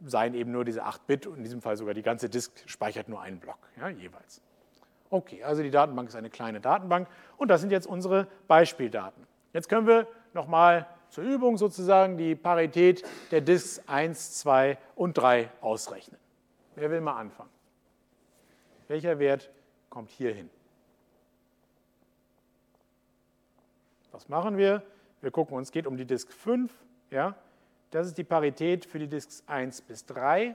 seien 0.04 0.34
eben 0.34 0.52
nur 0.52 0.64
diese 0.64 0.82
8 0.84 1.06
Bit 1.06 1.26
und 1.26 1.38
in 1.38 1.44
diesem 1.44 1.62
Fall 1.62 1.76
sogar 1.76 1.94
die 1.94 2.02
ganze 2.02 2.28
Disk 2.28 2.52
speichert 2.66 3.08
nur 3.08 3.20
einen 3.22 3.38
Block 3.38 3.58
ja, 3.78 3.88
jeweils. 3.88 4.42
Okay, 5.10 5.44
also 5.44 5.62
die 5.62 5.70
Datenbank 5.70 6.08
ist 6.08 6.16
eine 6.16 6.30
kleine 6.30 6.60
Datenbank 6.60 7.08
und 7.36 7.48
das 7.48 7.60
sind 7.60 7.70
jetzt 7.70 7.86
unsere 7.86 8.26
Beispieldaten. 8.48 9.26
Jetzt 9.52 9.68
können 9.68 9.86
wir 9.86 10.06
nochmal 10.32 10.86
zur 11.10 11.24
Übung 11.24 11.58
sozusagen 11.58 12.16
die 12.16 12.34
Parität 12.34 13.04
der 13.30 13.42
Disks 13.42 13.82
1, 13.86 14.38
2 14.38 14.78
und 14.96 15.16
3 15.18 15.50
ausrechnen. 15.60 16.22
Wer 16.75 16.91
will 16.91 17.00
mal 17.00 17.17
anfangen? 17.19 17.50
Welcher 18.88 19.19
Wert 19.19 19.50
kommt 19.91 20.11
hier 20.11 20.35
hin? 20.35 20.50
Was 24.11 24.29
machen 24.29 24.57
wir? 24.57 24.83
Wir 25.21 25.31
gucken 25.31 25.57
uns, 25.57 25.71
geht 25.71 25.87
um 25.87 25.97
die 25.97 26.05
Disk 26.05 26.33
5. 26.33 26.73
Ja? 27.11 27.37
Das 27.91 28.07
ist 28.07 28.19
die 28.19 28.25
Parität 28.25 28.85
für 28.85 28.99
die 28.99 29.09
Disks 29.09 29.43
1 29.47 29.83
bis 29.83 30.07
3. 30.07 30.55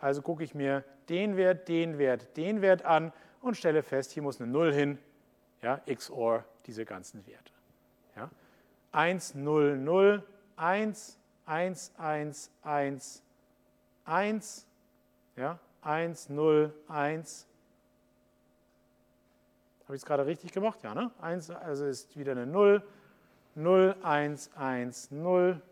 Also 0.00 0.22
gucke 0.22 0.44
ich 0.44 0.54
mir 0.54 0.84
den 1.08 1.36
Wert, 1.36 1.68
den 1.68 1.98
Wert, 1.98 2.36
den 2.36 2.60
Wert 2.60 2.84
an 2.84 3.12
und 3.40 3.56
stelle 3.56 3.82
fest, 3.82 4.12
hier 4.12 4.22
muss 4.22 4.40
eine 4.40 4.50
0 4.50 4.72
hin, 4.72 4.98
ja, 5.62 5.80
XOR 5.86 6.44
diese 6.66 6.84
ganzen 6.84 7.26
Werte. 7.26 7.52
Ja. 8.16 8.30
1, 8.92 9.34
0, 9.36 9.78
0, 9.78 10.22
1, 10.56 11.18
1, 11.46 11.92
1, 11.96 12.50
1, 12.62 13.22
1, 14.04 14.66
ja, 15.36 15.58
1, 15.82 16.30
0, 16.30 16.72
1. 16.88 17.46
Habe 19.84 19.94
ich 19.94 20.02
es 20.02 20.06
gerade 20.06 20.26
richtig 20.26 20.52
gemacht? 20.52 20.82
Ja, 20.82 20.94
ne? 20.94 21.10
1, 21.20 21.50
also 21.50 21.86
ist 21.86 22.16
wieder 22.16 22.32
eine 22.32 22.46
0. 22.46 22.82
0, 23.54 23.96
1, 24.02 24.50
1, 24.56 25.10
0. 25.12 25.62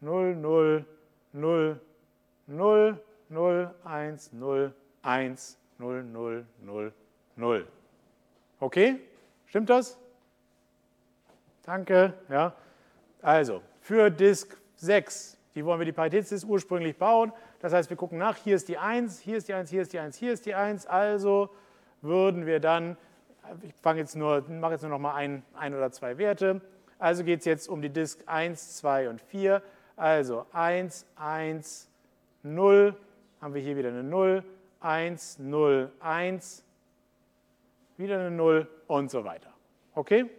0, 0.00 0.36
0, 0.36 0.84
0, 1.32 1.80
0, 2.46 3.00
0, 3.30 3.74
1, 3.84 4.32
0, 4.32 4.74
1, 5.02 5.58
0, 5.78 6.04
0, 6.04 6.46
0, 6.60 6.92
0. 7.36 7.66
Okay? 8.60 9.00
Stimmt 9.46 9.70
das? 9.70 9.98
Danke. 11.62 12.12
Ja. 12.28 12.54
Also, 13.22 13.62
für 13.80 14.10
Disk 14.10 14.56
6, 14.76 15.33
die 15.54 15.64
wollen 15.64 15.78
wir 15.78 15.86
die 15.86 15.92
Paritätsdisk 15.92 16.48
ursprünglich 16.48 16.96
bauen. 16.96 17.32
Das 17.60 17.72
heißt, 17.72 17.90
wir 17.90 17.96
gucken 17.96 18.18
nach, 18.18 18.36
hier 18.36 18.56
ist 18.56 18.68
die 18.68 18.78
1, 18.78 19.20
hier 19.20 19.36
ist 19.36 19.48
die 19.48 19.54
1, 19.54 19.70
hier 19.70 19.82
ist 19.82 19.92
die 19.92 19.98
1, 19.98 20.16
hier 20.16 20.32
ist 20.32 20.46
die 20.46 20.54
1. 20.54 20.86
Also 20.86 21.50
würden 22.02 22.46
wir 22.46 22.60
dann, 22.60 22.96
ich 23.62 23.74
fange 23.74 24.00
jetzt 24.00 24.16
nur, 24.16 24.42
mache 24.48 24.72
jetzt 24.72 24.82
nur 24.82 24.90
noch 24.90 24.98
mal 24.98 25.14
ein, 25.14 25.44
ein 25.54 25.74
oder 25.74 25.92
zwei 25.92 26.18
Werte. 26.18 26.60
Also 26.98 27.24
geht 27.24 27.40
es 27.40 27.44
jetzt 27.44 27.68
um 27.68 27.82
die 27.82 27.90
Disk 27.90 28.22
1, 28.26 28.76
2 28.78 29.10
und 29.10 29.20
4. 29.20 29.62
Also 29.96 30.46
1, 30.52 31.06
1, 31.16 31.88
0, 32.42 32.96
haben 33.40 33.54
wir 33.54 33.62
hier 33.62 33.76
wieder 33.76 33.90
eine 33.90 34.02
0, 34.02 34.42
1, 34.80 35.38
0, 35.38 35.92
1, 36.00 36.64
wieder 37.96 38.18
eine 38.18 38.30
0 38.30 38.68
und 38.86 39.10
so 39.10 39.24
weiter. 39.24 39.52
Okay? 39.94 40.30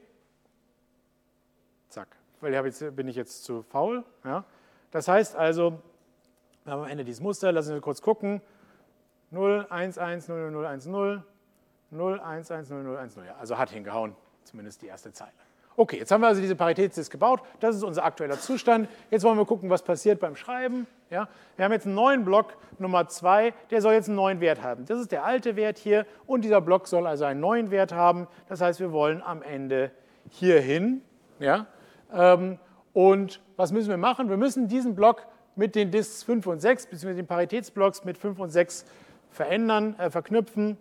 Zack. 1.90 2.10
Weil 2.42 2.54
jetzt, 2.54 2.96
bin 2.96 3.08
ich 3.08 3.16
jetzt 3.16 3.44
zu 3.44 3.64
faul. 3.64 4.04
Ja? 4.24 4.44
Das 4.96 5.10
heißt 5.10 5.36
also, 5.36 5.82
wir 6.64 6.72
haben 6.72 6.84
am 6.84 6.90
Ende 6.90 7.04
dieses 7.04 7.20
Muster, 7.20 7.52
lassen 7.52 7.74
wir 7.74 7.82
kurz 7.82 8.02
gucken. 8.02 8.42
0, 9.32 9.68
1, 9.70 9.98
1, 9.98 10.30
0, 10.30 10.52
0, 10.52 10.66
1, 10.66 10.86
0, 10.86 11.24
0, 11.92 12.20
1, 12.22 12.52
1, 12.52 12.70
0, 12.70 12.84
0, 12.84 12.96
1, 12.96 13.16
0. 13.18 13.26
Ja, 13.26 13.36
also 13.36 13.58
hat 13.58 13.72
hingehauen, 13.72 14.16
zumindest 14.46 14.82
die 14.84 14.88
erste 14.88 15.12
Zeile. 15.12 15.34
Okay, 15.76 15.98
jetzt 15.98 16.12
haben 16.14 16.22
wir 16.22 16.28
also 16.28 16.40
diese 16.40 16.56
Paritätsdisk 16.56 17.12
gebaut. 17.12 17.42
Das 17.60 17.76
ist 17.76 17.84
unser 17.84 18.06
aktueller 18.06 18.40
Zustand. 18.40 18.88
Jetzt 19.12 19.26
wollen 19.26 19.38
wir 19.38 19.44
gucken, 19.44 19.70
was 19.70 19.84
passiert 19.84 20.22
beim 20.22 20.38
Schreiben. 20.38 20.88
Ja, 21.10 21.28
wir 21.58 21.66
haben 21.66 21.74
jetzt 21.74 21.88
einen 21.88 21.96
neuen 21.96 22.24
Block, 22.24 22.56
Nummer 22.80 23.10
2, 23.10 23.54
der 23.72 23.82
soll 23.82 23.96
jetzt 23.96 24.08
einen 24.08 24.16
neuen 24.16 24.40
Wert 24.40 24.64
haben. 24.64 24.86
Das 24.86 25.02
ist 25.02 25.12
der 25.12 25.26
alte 25.26 25.58
Wert 25.58 25.78
hier 25.78 26.06
und 26.26 26.46
dieser 26.46 26.62
Block 26.62 26.88
soll 26.88 27.06
also 27.06 27.26
einen 27.26 27.42
neuen 27.42 27.70
Wert 27.70 27.92
haben. 27.92 28.28
Das 28.48 28.62
heißt, 28.62 28.80
wir 28.80 28.94
wollen 28.94 29.22
am 29.22 29.42
Ende 29.42 29.92
hier 30.30 30.62
hin. 30.62 31.02
Ja, 31.40 31.66
ähm, 32.14 32.60
und 32.96 33.42
was 33.58 33.74
müssen 33.74 33.90
wir 33.90 33.98
machen? 33.98 34.30
Wir 34.30 34.38
müssen 34.38 34.70
diesen 34.70 34.96
Block 34.96 35.28
mit 35.58 35.76
den 35.76 35.92
Disks 35.92 36.24
5 36.24 36.48
und 36.48 36.60
6, 36.62 36.86
beziehungsweise 36.86 37.18
den 37.18 37.28
Paritätsblocks 37.28 38.06
mit 38.06 38.18
5 38.18 38.40
und 38.40 38.50
6 38.50 38.86
verändern, 39.32 40.00
äh, 40.00 40.10
verknüpfen. 40.10 40.78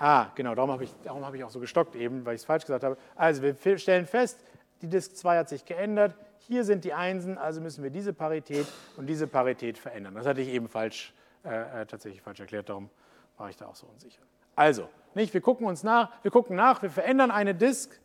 Ah, 0.00 0.32
genau, 0.34 0.56
darum 0.56 0.72
habe 0.72 0.82
ich, 0.82 0.92
habe 1.06 1.36
ich 1.36 1.44
auch 1.44 1.50
so 1.50 1.60
gestockt 1.60 1.94
eben, 1.94 2.26
weil 2.26 2.34
ich 2.34 2.40
es 2.40 2.44
falsch 2.44 2.64
gesagt 2.64 2.82
habe. 2.82 2.96
Also 3.14 3.42
wir 3.42 3.78
stellen 3.78 4.06
fest, 4.06 4.44
die 4.80 4.88
Disk 4.88 5.14
2 5.14 5.38
hat 5.38 5.48
sich 5.48 5.64
geändert. 5.64 6.16
Hier 6.48 6.64
sind 6.64 6.82
die 6.82 6.94
Einsen, 6.94 7.38
also 7.38 7.60
müssen 7.60 7.84
wir 7.84 7.90
diese 7.90 8.12
Parität 8.12 8.66
und 8.96 9.06
diese 9.06 9.28
Parität 9.28 9.78
verändern. 9.78 10.16
Das 10.16 10.26
hatte 10.26 10.40
ich 10.40 10.48
eben 10.48 10.68
falsch, 10.68 11.14
äh, 11.44 11.82
äh 11.82 11.86
tatsächlich 11.86 12.22
falsch 12.22 12.40
erklärt, 12.40 12.68
darum 12.68 12.90
war 13.38 13.50
ich 13.50 13.56
da 13.56 13.66
auch 13.66 13.76
so 13.76 13.86
unsicher. 13.86 14.22
Also, 14.56 14.88
nicht, 15.14 15.32
wir 15.32 15.40
gucken 15.40 15.64
uns 15.64 15.84
nach, 15.84 16.10
wir 16.22 16.32
gucken 16.32 16.56
nach, 16.56 16.82
wir 16.82 16.90
verändern 16.90 17.30
eine 17.30 17.54
Disk 17.54 18.00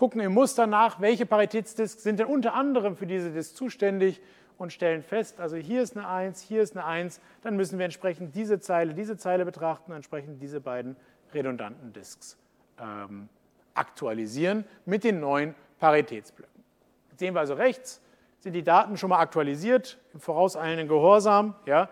gucken 0.00 0.22
im 0.22 0.32
Muster 0.32 0.66
nach, 0.66 1.02
welche 1.02 1.26
Paritätsdisks 1.26 2.02
sind 2.02 2.20
denn 2.20 2.26
unter 2.26 2.54
anderem 2.54 2.96
für 2.96 3.06
diese 3.06 3.30
Disk 3.32 3.54
zuständig 3.54 4.22
und 4.56 4.72
stellen 4.72 5.02
fest, 5.02 5.42
also 5.42 5.56
hier 5.56 5.82
ist 5.82 5.94
eine 5.94 6.08
1, 6.08 6.40
hier 6.40 6.62
ist 6.62 6.74
eine 6.74 6.86
1, 6.86 7.20
dann 7.42 7.54
müssen 7.54 7.78
wir 7.78 7.84
entsprechend 7.84 8.34
diese 8.34 8.60
Zeile, 8.60 8.94
diese 8.94 9.18
Zeile 9.18 9.44
betrachten, 9.44 9.92
entsprechend 9.92 10.40
diese 10.40 10.58
beiden 10.58 10.96
redundanten 11.34 11.92
Disks 11.92 12.38
ähm, 12.80 13.28
aktualisieren 13.74 14.64
mit 14.86 15.04
den 15.04 15.20
neuen 15.20 15.54
Paritätsblöcken. 15.80 16.64
Jetzt 17.10 17.18
sehen 17.18 17.34
wir 17.34 17.40
also 17.40 17.52
rechts, 17.52 18.00
sind 18.38 18.54
die 18.54 18.64
Daten 18.64 18.96
schon 18.96 19.10
mal 19.10 19.18
aktualisiert 19.18 19.98
im 20.14 20.20
vorauseilenden 20.20 20.88
Gehorsam. 20.88 21.54
Ja. 21.66 21.90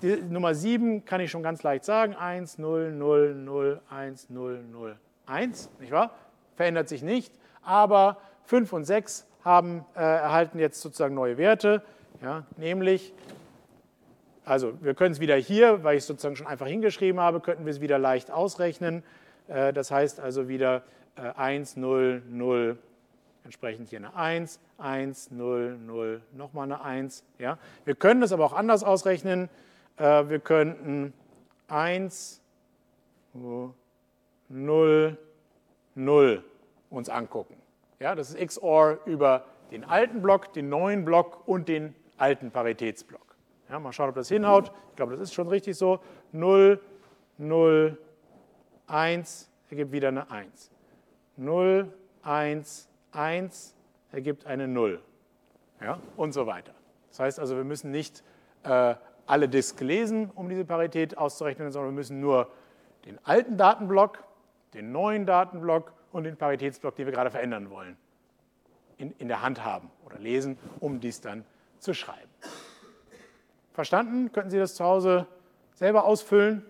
Die 0.00 0.16
Nummer 0.16 0.54
7 0.54 1.04
kann 1.04 1.20
ich 1.20 1.30
schon 1.30 1.42
ganz 1.42 1.62
leicht 1.62 1.84
sagen, 1.84 2.14
1, 2.14 2.56
0, 2.56 2.92
0, 2.92 3.34
0, 3.34 3.82
1, 3.90 4.30
0, 4.30 4.64
0, 4.72 4.96
1, 5.26 5.68
nicht 5.78 5.92
wahr? 5.92 6.14
Verändert 6.56 6.88
sich 6.88 7.02
nicht 7.02 7.38
aber 7.62 8.18
5 8.44 8.72
und 8.72 8.84
6 8.84 9.26
haben, 9.44 9.84
äh, 9.94 10.00
erhalten 10.00 10.58
jetzt 10.58 10.80
sozusagen 10.80 11.14
neue 11.14 11.38
Werte, 11.38 11.82
ja, 12.22 12.44
nämlich, 12.56 13.14
also 14.44 14.74
wir 14.82 14.94
können 14.94 15.12
es 15.12 15.20
wieder 15.20 15.36
hier, 15.36 15.82
weil 15.84 15.96
ich 15.96 16.02
es 16.02 16.06
sozusagen 16.06 16.36
schon 16.36 16.46
einfach 16.46 16.66
hingeschrieben 16.66 17.20
habe, 17.20 17.40
könnten 17.40 17.64
wir 17.64 17.70
es 17.70 17.80
wieder 17.80 17.98
leicht 17.98 18.30
ausrechnen. 18.30 19.02
Äh, 19.48 19.72
das 19.72 19.90
heißt 19.90 20.20
also 20.20 20.48
wieder 20.48 20.82
äh, 21.16 21.32
1, 21.36 21.76
0, 21.76 22.22
0, 22.28 22.78
entsprechend 23.44 23.88
hier 23.88 24.00
eine 24.00 24.14
1, 24.14 24.60
1, 24.78 25.30
0, 25.30 25.78
0, 25.78 26.20
nochmal 26.32 26.64
eine 26.64 26.82
1. 26.82 27.24
Ja. 27.38 27.58
Wir 27.84 27.94
können 27.94 28.22
es 28.22 28.32
aber 28.32 28.44
auch 28.44 28.52
anders 28.52 28.84
ausrechnen. 28.84 29.48
Äh, 29.96 30.28
wir 30.28 30.40
könnten 30.40 31.14
1, 31.68 32.42
0, 34.48 35.16
0 35.94 36.44
uns 36.90 37.08
angucken. 37.08 37.56
Ja, 37.98 38.14
das 38.14 38.34
ist 38.34 38.46
XOR 38.46 38.98
über 39.06 39.44
den 39.70 39.84
alten 39.84 40.22
Block, 40.22 40.52
den 40.52 40.68
neuen 40.68 41.04
Block 41.04 41.46
und 41.46 41.68
den 41.68 41.94
alten 42.18 42.50
Paritätsblock. 42.50 43.36
Ja, 43.68 43.78
mal 43.78 43.92
schauen, 43.92 44.08
ob 44.08 44.16
das 44.16 44.28
hinhaut. 44.28 44.72
Ich 44.90 44.96
glaube, 44.96 45.12
das 45.12 45.20
ist 45.20 45.34
schon 45.34 45.48
richtig 45.48 45.76
so. 45.76 46.00
0, 46.32 46.80
0, 47.38 47.96
1 48.88 49.50
ergibt 49.70 49.92
wieder 49.92 50.08
eine 50.08 50.30
1. 50.30 50.70
0, 51.36 51.92
1, 52.22 52.88
1 53.12 53.76
ergibt 54.12 54.46
eine 54.46 54.66
0. 54.66 55.00
Ja, 55.80 55.98
und 56.16 56.32
so 56.32 56.46
weiter. 56.46 56.74
Das 57.08 57.20
heißt 57.20 57.40
also, 57.40 57.56
wir 57.56 57.64
müssen 57.64 57.90
nicht 57.90 58.24
äh, 58.64 58.94
alle 59.26 59.48
Disks 59.48 59.80
lesen, 59.80 60.30
um 60.34 60.48
diese 60.48 60.64
Parität 60.64 61.16
auszurechnen, 61.16 61.70
sondern 61.70 61.92
wir 61.92 61.96
müssen 61.96 62.20
nur 62.20 62.50
den 63.06 63.18
alten 63.24 63.56
Datenblock, 63.56 64.24
den 64.74 64.92
neuen 64.92 65.26
Datenblock 65.26 65.92
und 66.12 66.24
den 66.24 66.36
Paritätsblock, 66.36 66.96
den 66.96 67.06
wir 67.06 67.12
gerade 67.12 67.30
verändern 67.30 67.70
wollen, 67.70 67.96
in, 68.96 69.12
in 69.18 69.28
der 69.28 69.42
Hand 69.42 69.64
haben 69.64 69.90
oder 70.04 70.18
lesen, 70.18 70.58
um 70.80 71.00
dies 71.00 71.20
dann 71.20 71.44
zu 71.78 71.94
schreiben. 71.94 72.30
Verstanden? 73.72 74.32
Könnten 74.32 74.50
Sie 74.50 74.58
das 74.58 74.74
zu 74.74 74.84
Hause 74.84 75.26
selber 75.74 76.04
ausfüllen? 76.04 76.64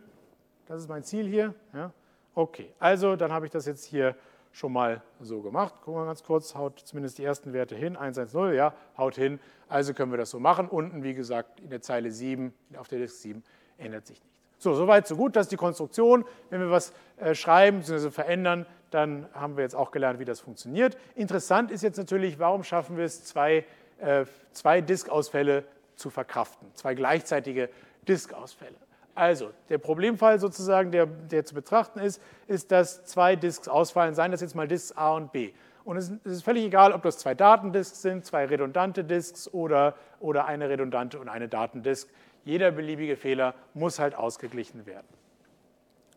Das 0.67 0.81
ist 0.81 0.89
mein 0.89 1.03
Ziel 1.03 1.27
hier. 1.27 1.55
Ja? 1.73 1.93
Okay, 2.35 2.73
also 2.79 3.17
dann 3.17 3.33
habe 3.33 3.47
ich 3.47 3.53
das 3.53 3.67
jetzt 3.67 3.85
hier 3.85 4.15
schon 4.53 4.73
mal 4.73 5.03
so 5.21 5.41
gemacht. 5.41 5.75
Gucken 5.83 6.03
wir 6.03 6.07
ganz 6.07 6.23
kurz, 6.23 6.55
haut 6.55 6.79
zumindest 6.81 7.19
die 7.19 7.25
ersten 7.25 7.53
Werte 7.53 7.75
hin. 7.75 7.97
110, 7.97 8.55
ja, 8.55 8.75
haut 8.97 9.17
hin. 9.17 9.41
Also 9.69 9.95
können 9.95 10.13
wir 10.13 10.19
das 10.19 10.31
so 10.31 10.41
machen. 10.41 10.69
Unten, 10.69 11.03
wie 11.03 11.15
gesagt, 11.15 11.61
in 11.61 11.71
der 11.71 11.81
Zeile 11.81 12.11
7, 12.11 12.53
auf 12.77 12.89
der 12.89 12.99
Disk 12.99 13.17
7, 13.17 13.43
ändert 13.79 14.07
sich 14.07 14.21
nichts. 14.21 14.31
So, 14.59 14.75
soweit, 14.75 15.07
so 15.07 15.17
gut. 15.17 15.37
Das 15.37 15.47
ist 15.47 15.53
die 15.53 15.57
Konstruktion. 15.57 16.25
Wenn 16.51 16.61
wir 16.61 16.71
was 16.71 16.93
äh, 17.17 17.35
schreiben 17.35 17.79
bzw. 17.79 18.11
verändern, 18.11 18.67
dann 18.91 19.27
haben 19.33 19.57
wir 19.57 19.63
jetzt 19.63 19.75
auch 19.77 19.91
gelernt, 19.91 20.19
wie 20.19 20.25
das 20.25 20.41
funktioniert. 20.41 20.97
Interessant 21.15 21.71
ist 21.71 21.83
jetzt 21.83 21.97
natürlich, 21.97 22.39
warum 22.39 22.65
schaffen 22.65 22.97
wir 22.97 23.05
es, 23.05 23.25
zwei, 23.25 23.65
äh, 23.99 24.25
zwei 24.53 24.81
Disk-Ausfälle 24.81 25.65
zu 25.97 26.11
verkraften, 26.11 26.69
zwei 26.75 26.95
gleichzeitige 26.95 27.69
Disk-Ausfälle. 28.09 28.77
Also, 29.15 29.51
der 29.69 29.79
Problemfall 29.79 30.39
sozusagen, 30.39 30.93
der, 30.93 31.07
der, 31.07 31.45
zu 31.45 31.55
betrachten 31.55 31.99
ist, 31.99 32.23
ist, 32.47 32.73
dass 32.73 33.05
zwei 33.05 33.37
Disks 33.37 33.69
ausfallen, 33.69 34.15
seien 34.15 34.31
das 34.31 34.41
jetzt 34.41 34.55
mal 34.55 34.69
Disks 34.69 34.97
A 34.97 35.15
und 35.15 35.33
B. 35.33 35.53
Und 35.85 35.97
es 35.97 36.11
ist 36.25 36.45
völlig 36.45 36.65
egal, 36.65 36.93
ob 36.93 37.03
das 37.03 37.19
zwei 37.19 37.35
Datendisks 37.35 38.03
sind, 38.03 38.25
zwei 38.25 38.47
redundante 38.47 39.03
Disks 39.05 39.49
oder, 39.53 39.95
oder 40.21 40.47
eine 40.47 40.69
redundante 40.69 41.19
und 41.19 41.29
eine 41.29 41.49
Datendisk. 41.49 42.09
Jeder 42.45 42.71
beliebige 42.71 43.17
Fehler 43.17 43.55
muss 43.75 43.99
halt 43.99 44.15
ausgeglichen 44.15 44.87
werden. 44.87 45.09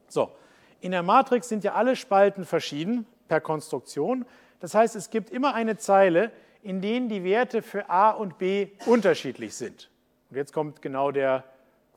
So, 0.08 0.32
in 0.84 0.92
der 0.92 1.02
Matrix 1.02 1.48
sind 1.48 1.63
ja 1.63 1.75
alle 1.75 1.96
Spalten 1.96 2.44
verschieden 2.44 3.06
per 3.30 3.40
Konstruktion. 3.40 4.25
Das 4.60 4.75
heißt, 4.75 4.98
es 4.98 5.10
gibt 5.10 5.30
immer 5.30 5.54
eine 5.54 5.78
Zeile, 5.78 6.30
in 6.62 6.82
denen 6.82 7.08
die 7.08 7.24
Werte 7.24 7.62
für 7.62 7.90
A 7.90 8.12
und 8.12 8.38
B 8.38 8.68
unterschiedlich 8.86 9.56
sind. 9.56 9.90
Und 10.30 10.36
jetzt 10.36 10.52
kommt 10.52 10.82
genau 10.82 11.12
der, 11.12 11.46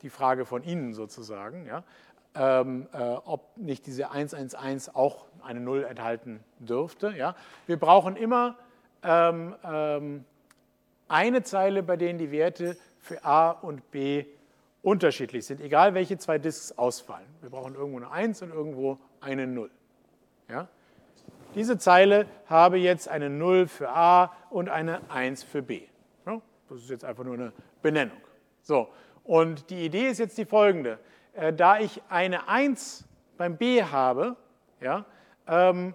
die 0.03 0.09
Frage 0.09 0.45
von 0.45 0.63
Ihnen 0.63 0.93
sozusagen, 0.93 1.65
ja, 1.65 1.83
ähm, 2.33 2.87
äh, 2.93 2.97
ob 3.25 3.57
nicht 3.57 3.85
diese 3.87 4.11
111 4.11 4.91
auch 4.93 5.25
eine 5.43 5.59
Null 5.59 5.83
enthalten 5.83 6.39
dürfte. 6.59 7.13
Ja. 7.17 7.35
Wir 7.65 7.77
brauchen 7.77 8.15
immer 8.15 8.55
ähm, 9.03 9.53
ähm, 9.65 10.23
eine 11.09 11.43
Zeile, 11.43 11.83
bei 11.83 11.97
denen 11.97 12.19
die 12.19 12.31
Werte 12.31 12.77
für 12.99 13.25
A 13.25 13.51
und 13.51 13.91
B 13.91 14.25
unterschiedlich 14.81 15.45
sind, 15.45 15.61
egal 15.61 15.93
welche 15.93 16.17
zwei 16.17 16.37
Disks 16.37 16.71
ausfallen. 16.77 17.27
Wir 17.41 17.49
brauchen 17.49 17.75
irgendwo 17.75 17.97
eine 17.97 18.11
1 18.11 18.41
und 18.41 18.51
irgendwo 18.51 18.99
eine 19.21 19.47
0. 19.47 19.69
Ja? 20.49 20.67
Diese 21.55 21.77
Zeile 21.77 22.27
habe 22.45 22.77
jetzt 22.77 23.07
eine 23.07 23.29
0 23.29 23.67
für 23.67 23.89
A 23.89 24.33
und 24.49 24.69
eine 24.69 25.01
1 25.09 25.43
für 25.43 25.61
B. 25.61 25.83
Das 26.69 26.79
ist 26.79 26.89
jetzt 26.89 27.05
einfach 27.05 27.23
nur 27.23 27.35
eine 27.35 27.53
Benennung. 27.81 28.17
So, 28.61 28.89
und 29.23 29.69
die 29.69 29.85
Idee 29.85 30.07
ist 30.09 30.17
jetzt 30.17 30.37
die 30.37 30.45
folgende. 30.45 30.99
Äh, 31.33 31.53
da 31.53 31.79
ich 31.79 32.01
eine 32.09 32.47
1 32.47 33.05
beim 33.37 33.57
B 33.57 33.83
habe, 33.83 34.35
ja, 34.81 35.05
ähm, 35.47 35.93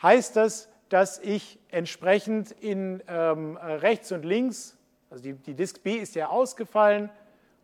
heißt 0.00 0.36
das, 0.36 0.68
dass 0.88 1.18
ich 1.18 1.58
entsprechend 1.70 2.52
in 2.52 3.02
ähm, 3.08 3.56
rechts 3.56 4.12
und 4.12 4.24
links, 4.24 4.76
also 5.10 5.22
die, 5.22 5.34
die 5.34 5.54
Disk 5.54 5.82
B 5.82 5.94
ist 5.94 6.14
ja 6.14 6.28
ausgefallen, 6.28 7.10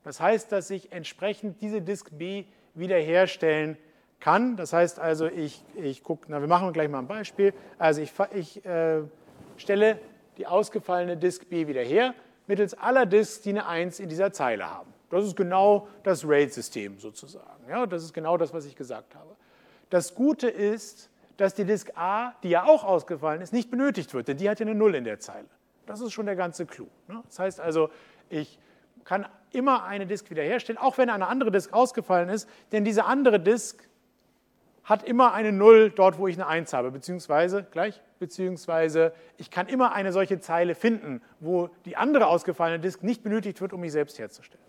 das 0.09 0.23
heißt, 0.23 0.53
dass 0.53 0.71
ich 0.71 0.91
entsprechend 0.91 1.61
diese 1.61 1.83
Disk 1.83 2.09
B 2.17 2.47
wiederherstellen 2.73 3.77
kann. 4.21 4.57
Das 4.57 4.73
heißt 4.73 4.99
also, 4.99 5.27
ich, 5.27 5.63
ich 5.75 6.03
gucke, 6.03 6.25
na, 6.29 6.41
wir 6.41 6.49
machen 6.49 6.73
gleich 6.73 6.89
mal 6.89 7.01
ein 7.01 7.07
Beispiel. 7.07 7.53
Also 7.77 8.01
ich, 8.01 8.15
ich 8.35 8.65
äh, 8.65 9.03
stelle 9.59 9.99
die 10.39 10.47
ausgefallene 10.47 11.19
Disk 11.19 11.51
B 11.51 11.67
wieder 11.67 11.83
her, 11.83 12.15
mittels 12.47 12.73
aller 12.73 13.05
Disks, 13.05 13.43
die 13.43 13.51
eine 13.51 13.67
1 13.67 14.01
in 14.01 14.09
dieser 14.09 14.33
Zeile 14.33 14.71
haben. 14.71 14.91
Das 15.11 15.27
ist 15.27 15.37
genau 15.37 15.89
das 16.05 16.27
RAID-System 16.27 16.99
sozusagen. 16.99 17.69
Ja, 17.69 17.85
das 17.85 18.03
ist 18.03 18.15
genau 18.15 18.39
das, 18.39 18.55
was 18.55 18.65
ich 18.65 18.77
gesagt 18.77 19.15
habe. 19.15 19.37
Das 19.91 20.15
Gute 20.15 20.49
ist, 20.49 21.11
dass 21.37 21.53
die 21.53 21.67
Disk 21.67 21.91
A, 21.97 22.33
die 22.43 22.49
ja 22.49 22.65
auch 22.65 22.83
ausgefallen 22.83 23.43
ist, 23.43 23.53
nicht 23.53 23.71
benötigt 23.71 24.15
wird, 24.15 24.29
denn 24.29 24.39
die 24.39 24.49
hat 24.49 24.59
ja 24.59 24.65
eine 24.65 24.75
0 24.75 24.95
in 24.95 25.05
der 25.05 25.21
Zeile. 25.21 25.49
Das 25.85 26.01
ist 26.01 26.15
schon 26.15 26.25
der 26.25 26.37
ganze 26.37 26.65
Clou. 26.65 26.89
Ne? 27.09 27.23
Das 27.27 27.39
heißt 27.39 27.61
also, 27.61 27.91
ich 28.31 28.59
kann 29.05 29.27
immer 29.53 29.85
eine 29.85 30.07
Disk 30.07 30.31
wiederherstellen, 30.31 30.79
auch 30.79 30.99
wenn 30.99 31.11
eine 31.11 31.27
andere 31.27 31.51
Disk 31.51 31.73
ausgefallen 31.73 32.29
ist, 32.29 32.49
denn 32.73 32.85
diese 32.85 33.05
andere 33.05 33.41
Disk 33.41 33.89
hat 34.85 35.03
immer 35.03 35.35
eine 35.35 35.53
0 35.53 35.91
dort, 35.91 36.19
wo 36.19 36.29
ich 36.29 36.37
eine 36.37 36.47
1 36.47 36.73
habe, 36.73 36.91
beziehungsweise, 36.91 37.67
gleich, 37.71 38.01
beziehungsweise 38.19 39.13
ich 39.37 39.51
kann 39.51 39.69
immer 39.69 39.93
eine 39.93 40.13
solche 40.13 40.41
Zeile 40.41 40.75
finden, 40.75 41.21
wo 41.41 41.69
die 41.85 41.97
andere 41.97 42.27
ausgefallene 42.27 42.81
Disk 42.81 43.03
nicht 43.03 43.23
benötigt 43.23 43.61
wird, 43.61 43.75
um 43.75 43.81
mich 43.81 43.93
selbst 43.93 44.19
herzustellen. 44.19 44.65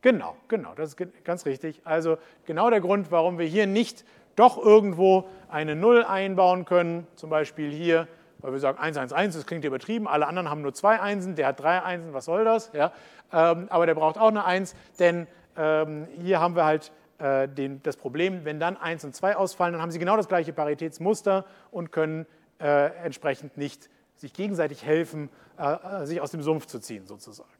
Genau, 0.00 0.36
genau, 0.46 0.74
das 0.76 0.94
ist 0.94 1.24
ganz 1.24 1.44
richtig. 1.44 1.80
Also 1.82 2.18
genau 2.46 2.70
der 2.70 2.80
Grund, 2.80 3.10
warum 3.10 3.38
wir 3.38 3.46
hier 3.46 3.66
nicht 3.66 4.04
doch 4.36 4.56
irgendwo 4.56 5.28
eine 5.48 5.74
0 5.74 6.04
einbauen 6.04 6.64
können, 6.64 7.08
zum 7.16 7.30
Beispiel 7.30 7.72
hier, 7.72 8.06
weil 8.38 8.52
wir 8.52 8.60
sagen 8.60 8.78
111, 8.78 9.34
das 9.34 9.46
klingt 9.46 9.64
übertrieben, 9.64 10.06
alle 10.06 10.26
anderen 10.26 10.50
haben 10.50 10.62
nur 10.62 10.74
zwei 10.74 11.00
Einsen, 11.00 11.34
der 11.34 11.48
hat 11.48 11.60
drei 11.60 11.82
Einsen, 11.82 12.12
was 12.12 12.24
soll 12.24 12.44
das? 12.44 12.70
Ja, 12.72 12.92
ähm, 13.32 13.66
aber 13.70 13.86
der 13.86 13.94
braucht 13.94 14.18
auch 14.18 14.28
eine 14.28 14.44
1, 14.44 14.74
denn 14.98 15.26
ähm, 15.56 16.06
hier 16.22 16.40
haben 16.40 16.54
wir 16.54 16.64
halt 16.64 16.92
äh, 17.18 17.48
den, 17.48 17.82
das 17.82 17.96
Problem, 17.96 18.44
wenn 18.44 18.60
dann 18.60 18.76
1 18.76 19.04
und 19.04 19.14
2 19.14 19.36
ausfallen, 19.36 19.72
dann 19.72 19.82
haben 19.82 19.90
sie 19.90 19.98
genau 19.98 20.16
das 20.16 20.28
gleiche 20.28 20.52
Paritätsmuster 20.52 21.44
und 21.70 21.90
können 21.90 22.26
äh, 22.60 22.90
entsprechend 23.04 23.56
nicht 23.56 23.88
sich 24.14 24.32
gegenseitig 24.32 24.84
helfen, 24.84 25.30
äh 25.56 26.04
sich 26.06 26.20
aus 26.20 26.30
dem 26.30 26.42
Sumpf 26.42 26.66
zu 26.66 26.80
ziehen, 26.80 27.06
sozusagen. 27.06 27.57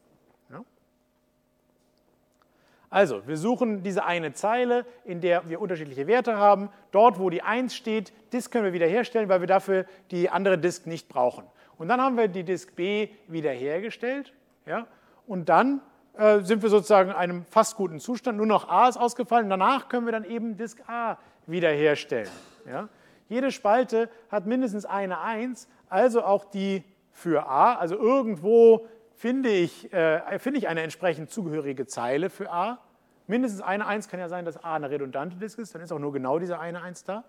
Also, 2.89 3.27
wir 3.27 3.37
suchen 3.37 3.83
diese 3.83 4.03
eine 4.03 4.33
Zeile, 4.33 4.85
in 5.05 5.21
der 5.21 5.47
wir 5.47 5.61
unterschiedliche 5.61 6.07
Werte 6.07 6.37
haben. 6.37 6.69
Dort, 6.91 7.19
wo 7.19 7.29
die 7.29 7.43
1 7.43 7.75
steht, 7.75 8.13
das 8.31 8.49
können 8.49 8.65
wir 8.65 8.73
wiederherstellen, 8.73 9.29
weil 9.29 9.41
wir 9.41 9.47
dafür 9.47 9.85
die 10.09 10.29
andere 10.29 10.57
Disk 10.57 10.87
nicht 10.87 11.07
brauchen. 11.07 11.45
Und 11.77 11.87
dann 11.87 12.01
haben 12.01 12.17
wir 12.17 12.27
die 12.27 12.43
Disk 12.43 12.75
B 12.75 13.09
wiederhergestellt. 13.27 14.33
Ja? 14.65 14.87
Und 15.27 15.49
dann 15.49 15.81
äh, 16.17 16.39
sind 16.41 16.63
wir 16.63 16.69
sozusagen 16.69 17.11
in 17.11 17.15
einem 17.15 17.45
fast 17.45 17.75
guten 17.75 17.99
Zustand. 17.99 18.37
Nur 18.37 18.47
noch 18.47 18.67
A 18.67 18.89
ist 18.89 18.97
ausgefallen. 18.97 19.49
Danach 19.49 19.87
können 19.87 20.05
wir 20.05 20.11
dann 20.11 20.25
eben 20.25 20.57
Disk 20.57 20.81
A 20.87 21.17
wiederherstellen. 21.45 22.29
Ja? 22.67 22.89
Jede 23.29 23.51
Spalte 23.51 24.09
hat 24.29 24.47
mindestens 24.47 24.85
eine 24.85 25.21
1, 25.21 25.67
also 25.87 26.23
auch 26.23 26.45
die 26.45 26.83
für 27.11 27.47
A. 27.47 27.75
Also 27.75 27.95
irgendwo 27.95 28.87
finde 29.19 29.49
ich, 29.49 29.93
äh, 29.93 30.39
finde 30.39 30.59
ich 30.59 30.67
eine 30.67 30.81
entsprechend 30.81 31.29
zugehörige 31.29 31.85
Zeile 31.85 32.29
für 32.29 32.51
A. 32.51 32.79
Mindestens 33.27 33.61
eine 33.61 33.85
1 33.85 34.07
kann 34.07 34.19
ja 34.19 34.29
sein, 34.29 34.45
dass 34.45 34.57
A 34.63 34.75
eine 34.75 34.89
redundante 34.89 35.37
Disk 35.37 35.59
ist, 35.59 35.75
dann 35.75 35.81
ist 35.81 35.91
auch 35.91 35.99
nur 35.99 36.13
genau 36.13 36.39
diese 36.39 36.59
eine 36.59 36.81
1 36.81 37.03
da. 37.03 37.23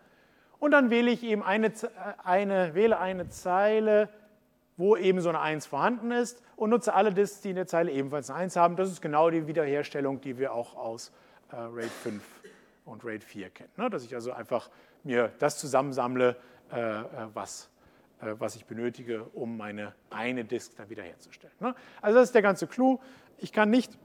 Und 0.59 0.71
dann 0.71 0.91
wähle 0.91 1.11
ich 1.11 1.23
eben 1.23 1.43
eine, 1.43 1.67
äh, 1.67 1.89
eine, 2.25 2.75
wähle 2.75 2.99
eine 2.99 3.29
Zeile 3.29 4.09
wo 4.81 4.97
eben 4.97 5.21
so 5.21 5.29
eine 5.29 5.41
1 5.41 5.67
vorhanden 5.67 6.11
ist 6.11 6.43
und 6.57 6.71
nutze 6.71 6.95
alle 6.95 7.13
Disks, 7.13 7.43
die 7.43 7.51
in 7.51 7.57
der 7.57 7.67
Zeile 7.67 7.93
ebenfalls 7.93 8.31
eine 8.31 8.41
1 8.41 8.57
haben. 8.57 8.77
Das 8.77 8.91
ist 8.91 9.03
genau 9.03 9.29
die 9.29 9.47
Wiederherstellung, 9.47 10.21
die 10.23 10.39
wir 10.39 10.55
auch 10.55 10.75
aus 10.75 11.13
äh, 11.53 11.57
RAID 11.57 11.91
5 11.91 12.23
und 12.87 13.05
RAID 13.05 13.23
4 13.23 13.51
kennen. 13.51 13.71
Ne? 13.77 13.91
Dass 13.91 14.05
ich 14.05 14.15
also 14.15 14.33
einfach 14.33 14.71
mir 15.05 15.33
das 15.39 15.59
zusammensammle, 15.59 16.35
äh, 16.73 16.81
äh, 16.81 17.05
was, 17.35 17.71
was 18.39 18.57
ich 18.57 18.67
benötige, 18.67 19.25
um 19.35 19.57
meine 19.57 19.95
eine 20.11 20.45
Disk 20.45 20.77
dann 20.77 20.91
wiederherzustellen. 20.91 21.55
Ne? 21.61 21.75
Also 22.01 22.19
das 22.19 22.29
ist 22.29 22.35
der 22.35 22.43
ganze 22.43 22.67
Clou. 22.67 22.99
Ich 23.39 23.53
kann 23.53 23.71
nicht, 23.71 23.99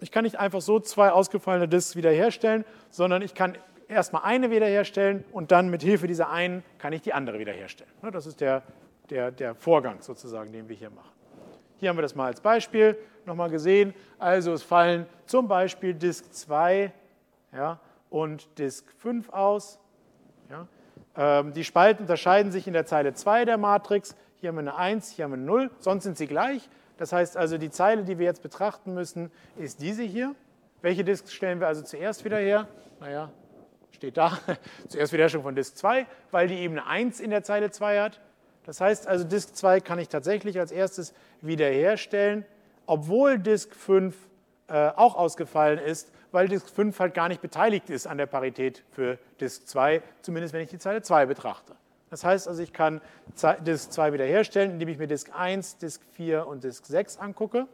ich 0.00 0.10
kann 0.10 0.24
nicht 0.24 0.38
einfach 0.38 0.60
so 0.60 0.80
zwei 0.80 1.10
ausgefallene 1.10 1.68
Disks 1.68 1.96
wiederherstellen, 1.96 2.64
sondern 2.90 3.22
ich 3.22 3.34
kann 3.34 3.56
erstmal 3.88 4.22
eine 4.24 4.50
wiederherstellen 4.50 5.24
und 5.32 5.52
dann 5.52 5.68
mit 5.70 5.82
Hilfe 5.82 6.06
dieser 6.06 6.30
einen 6.30 6.64
kann 6.78 6.92
ich 6.92 7.02
die 7.02 7.12
andere 7.12 7.38
wiederherstellen. 7.38 7.92
Ne? 8.02 8.10
Das 8.10 8.26
ist 8.26 8.40
der 8.40 8.62
der, 9.12 9.30
der 9.30 9.54
Vorgang 9.54 10.00
sozusagen, 10.00 10.52
den 10.52 10.68
wir 10.68 10.76
hier 10.76 10.90
machen. 10.90 11.12
hier 11.76 11.90
haben 11.90 11.98
wir 11.98 12.02
das 12.02 12.14
mal 12.14 12.26
als 12.26 12.40
Beispiel 12.40 12.96
nochmal 13.26 13.50
gesehen. 13.50 13.94
Also 14.18 14.52
es 14.52 14.62
fallen 14.62 15.06
zum 15.26 15.48
Beispiel 15.48 15.94
Disk 15.94 16.32
2 16.32 16.92
ja, 17.52 17.80
und 18.08 18.58
Disk 18.58 18.90
5 18.98 19.28
aus. 19.30 19.78
Ja. 20.48 20.66
Ähm, 21.16 21.52
die 21.52 21.64
Spalten 21.64 22.02
unterscheiden 22.02 22.52
sich 22.52 22.66
in 22.66 22.72
der 22.72 22.86
Zeile 22.86 23.14
2 23.14 23.44
der 23.44 23.58
Matrix. 23.58 24.16
Hier 24.36 24.48
haben 24.48 24.56
wir 24.56 24.60
eine 24.60 24.76
1, 24.76 25.10
hier 25.10 25.24
haben 25.24 25.32
wir 25.32 25.36
eine 25.36 25.46
0, 25.46 25.70
sonst 25.78 26.04
sind 26.04 26.16
sie 26.16 26.26
gleich. 26.26 26.68
Das 26.96 27.12
heißt 27.12 27.36
also, 27.36 27.58
die 27.58 27.70
Zeile, 27.70 28.04
die 28.04 28.18
wir 28.18 28.26
jetzt 28.26 28.42
betrachten 28.42 28.94
müssen, 28.94 29.30
ist 29.56 29.80
diese 29.80 30.02
hier. 30.02 30.34
Welche 30.80 31.04
Disks 31.04 31.32
stellen 31.32 31.60
wir 31.60 31.68
also 31.68 31.82
zuerst 31.82 32.24
wieder 32.24 32.38
her? 32.38 32.66
Naja, 33.00 33.30
steht 33.92 34.16
da. 34.16 34.38
zuerst 34.88 35.12
Wiederherstellung 35.12 35.44
von 35.44 35.54
Disk 35.54 35.76
2, 35.76 36.06
weil 36.30 36.48
die 36.48 36.56
eben 36.56 36.78
eine 36.78 36.86
1 36.86 37.20
in 37.20 37.30
der 37.30 37.42
Zeile 37.42 37.70
2 37.70 38.00
hat. 38.00 38.20
Das 38.64 38.80
heißt 38.80 39.06
also, 39.06 39.24
Disk 39.24 39.54
2 39.54 39.80
kann 39.80 39.98
ich 39.98 40.08
tatsächlich 40.08 40.58
als 40.58 40.72
erstes 40.72 41.14
wiederherstellen, 41.40 42.44
obwohl 42.86 43.38
Disk 43.38 43.74
5 43.74 44.16
äh, 44.68 44.88
auch 44.96 45.16
ausgefallen 45.16 45.78
ist, 45.78 46.12
weil 46.32 46.48
Disk 46.48 46.68
5 46.68 46.98
halt 46.98 47.14
gar 47.14 47.28
nicht 47.28 47.40
beteiligt 47.40 47.90
ist 47.90 48.06
an 48.06 48.18
der 48.18 48.26
Parität 48.26 48.82
für 48.90 49.18
Disk 49.40 49.66
2, 49.68 50.02
zumindest 50.22 50.54
wenn 50.54 50.62
ich 50.62 50.70
die 50.70 50.78
Zeile 50.78 51.02
2 51.02 51.26
betrachte. 51.26 51.74
Das 52.10 52.24
heißt 52.24 52.48
also, 52.48 52.62
ich 52.62 52.72
kann 52.72 53.00
Disk 53.60 53.92
2 53.92 54.12
wiederherstellen, 54.12 54.72
indem 54.72 54.88
ich 54.88 54.98
mir 54.98 55.06
Disk 55.06 55.30
1, 55.34 55.78
Disk 55.78 56.02
4 56.12 56.46
und 56.46 56.64
Disk 56.64 56.84
6 56.84 57.18
angucke. 57.18 57.66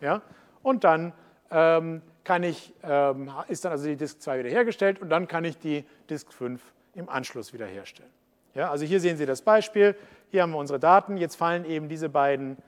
Ja? 0.00 0.22
Und 0.62 0.84
dann 0.84 1.12
ähm, 1.50 2.02
kann 2.24 2.42
ich, 2.42 2.74
ähm, 2.82 3.30
ist 3.48 3.64
dann 3.64 3.72
also 3.72 3.86
die 3.86 3.96
Disk 3.96 4.20
2 4.20 4.40
wiederhergestellt 4.40 5.00
und 5.00 5.08
dann 5.08 5.28
kann 5.28 5.44
ich 5.44 5.58
die 5.58 5.86
Disk 6.10 6.32
5 6.32 6.60
im 6.94 7.08
Anschluss 7.08 7.54
wiederherstellen. 7.54 8.10
Ja, 8.54 8.70
also 8.70 8.84
hier 8.84 9.00
sehen 9.00 9.16
Sie 9.16 9.24
das 9.24 9.40
Beispiel. 9.40 9.94
Hier 10.30 10.42
haben 10.42 10.50
wir 10.50 10.58
unsere 10.58 10.78
Daten. 10.78 11.16
Jetzt 11.16 11.36
fallen 11.36 11.64
eben 11.64 11.88
diese 11.88 12.08
beiden, 12.08 12.58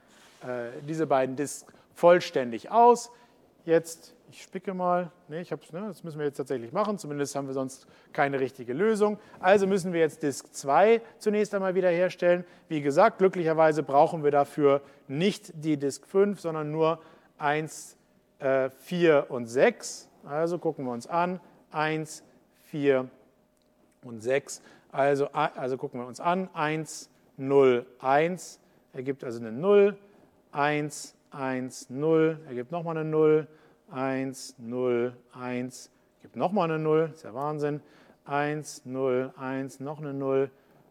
äh, 0.43 0.71
diese 0.87 1.07
beiden 1.07 1.37
Disks 1.37 1.67
vollständig 1.95 2.71
aus. 2.71 3.11
Jetzt, 3.65 4.15
ich 4.31 4.43
spicke 4.43 4.75
mal, 4.75 5.11
nee, 5.29 5.41
ich 5.41 5.51
hab's, 5.51 5.73
ne, 5.73 5.81
das 5.81 6.05
müssen 6.05 6.19
wir 6.19 6.27
jetzt 6.27 6.37
tatsächlich 6.37 6.73
machen, 6.73 6.99
zumindest 6.99 7.35
haben 7.35 7.49
wir 7.49 7.55
sonst 7.55 7.87
keine 8.13 8.39
richtige 8.39 8.73
Lösung. 8.73 9.19
Also 9.41 9.67
müssen 9.67 9.93
wir 9.93 10.01
jetzt 10.01 10.23
Disk 10.23 10.55
2 10.55 11.01
zunächst 11.19 11.53
einmal 11.55 11.75
wiederherstellen. 11.75 12.45
Wie 12.69 12.81
gesagt, 12.81 13.19
glücklicherweise 13.19 13.83
brauchen 13.83 14.23
wir 14.23 14.31
dafür 14.31 14.83
nicht 15.09 15.53
die 15.65 15.77
Disk 15.77 16.07
5, 16.07 16.41
sondern 16.41 16.71
nur 16.71 17.01
1, 17.39 17.97
äh, 18.39 18.71
4 18.71 19.27
und 19.31 19.47
6. 19.47 20.09
Also 20.25 20.59
gucken 20.59 20.85
wir 20.85 20.93
uns 20.93 21.09
an, 21.09 21.41
1, 21.73 22.23
4 22.71 23.09
und 24.05 24.23
6. 24.23 24.63
Also, 24.93 25.29
also 25.33 25.77
gucken 25.77 26.01
wir 26.01 26.07
uns 26.07 26.21
an, 26.21 26.49
1, 26.53 27.11
0, 27.37 27.85
1 27.99 28.61
ergibt 28.93 29.25
also 29.25 29.41
eine 29.41 29.53
0, 29.53 29.97
1, 30.53 31.15
1, 31.31 31.91
0 31.91 32.41
ergibt 32.49 32.73
nochmal 32.73 32.97
eine 32.97 33.09
0, 33.09 33.47
1, 33.93 34.57
0, 34.59 35.17
1 35.33 35.91
gibt 36.23 36.37
nochmal 36.37 36.71
eine 36.71 36.79
0, 36.79 37.11
ist 37.15 37.25
ja 37.25 37.35
Wahnsinn, 37.35 37.81
1, 38.25 38.83
0, 38.85 39.33
1, 39.37 39.81
noch 39.81 39.99
eine 39.99 40.13
0, 40.13 40.51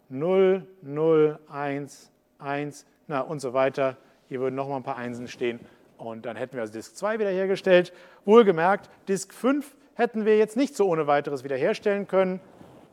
0, 0.10 0.68
0, 0.82 1.40
1, 1.48 2.12
1, 2.40 2.86
na 3.08 3.22
und 3.22 3.40
so 3.40 3.54
weiter. 3.54 3.98
Hier 4.28 4.40
würden 4.40 4.56
nochmal 4.56 4.78
ein 4.78 4.84
paar 4.84 4.98
Einsen 4.98 5.28
stehen 5.28 5.60
und 5.98 6.26
dann 6.26 6.36
hätten 6.36 6.54
wir 6.54 6.62
also 6.62 6.74
Disk 6.74 6.96
2 6.96 7.20
wiederhergestellt. 7.20 7.94
Wohlgemerkt, 8.26 8.90
Disk 9.08 9.34
5 9.34 9.76
hätten 9.96 10.26
wir 10.26 10.38
jetzt 10.38 10.58
nicht 10.58 10.76
so 10.76 10.88
ohne 10.88 11.08
weiteres 11.08 11.44
wiederherstellen 11.44 12.08
können. 12.08 12.40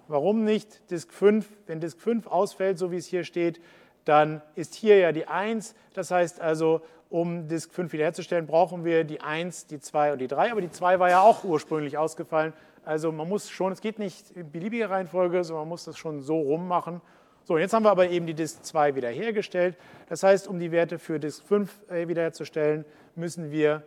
Warum 0.08 0.44
nicht? 0.44 0.90
Disk 0.90 1.12
5, 1.12 1.48
wenn 1.66 1.80
Disk 1.80 2.00
5 2.00 2.26
ausfällt, 2.26 2.78
so 2.78 2.90
wie 2.90 2.96
es 2.96 3.06
hier 3.06 3.24
steht, 3.24 3.60
dann 4.04 4.42
ist 4.54 4.74
hier 4.74 4.98
ja 4.98 5.12
die 5.12 5.26
1. 5.26 5.74
Das 5.94 6.10
heißt 6.10 6.40
also, 6.40 6.82
um 7.08 7.48
Disk 7.48 7.72
5 7.72 7.92
wiederherzustellen, 7.92 8.46
brauchen 8.46 8.84
wir 8.84 9.04
die 9.04 9.20
1, 9.20 9.66
die 9.66 9.80
2 9.80 10.12
und 10.12 10.18
die 10.18 10.26
3. 10.26 10.52
Aber 10.52 10.60
die 10.60 10.70
2 10.70 10.98
war 10.98 11.08
ja 11.08 11.22
auch 11.22 11.44
ursprünglich 11.44 11.96
ausgefallen. 11.98 12.52
Also 12.84 13.10
man 13.12 13.28
muss 13.28 13.50
schon, 13.50 13.72
es 13.72 13.80
geht 13.80 13.98
nicht 13.98 14.30
in 14.30 14.50
beliebiger 14.50 14.90
Reihenfolge, 14.90 15.42
sondern 15.44 15.62
man 15.62 15.70
muss 15.70 15.84
das 15.84 15.98
schon 15.98 16.22
so 16.22 16.38
rummachen. 16.38 17.00
So, 17.44 17.58
jetzt 17.58 17.72
haben 17.74 17.84
wir 17.84 17.90
aber 17.90 18.08
eben 18.08 18.26
die 18.26 18.34
Disk 18.34 18.64
2 18.64 18.96
wiederhergestellt. 18.96 19.76
Das 20.08 20.22
heißt, 20.22 20.48
um 20.48 20.58
die 20.58 20.72
Werte 20.72 20.98
für 20.98 21.20
Disk 21.20 21.44
5 21.46 21.90
äh, 21.90 22.08
wiederherzustellen, 22.08 22.84
müssen 23.14 23.50
wir 23.50 23.84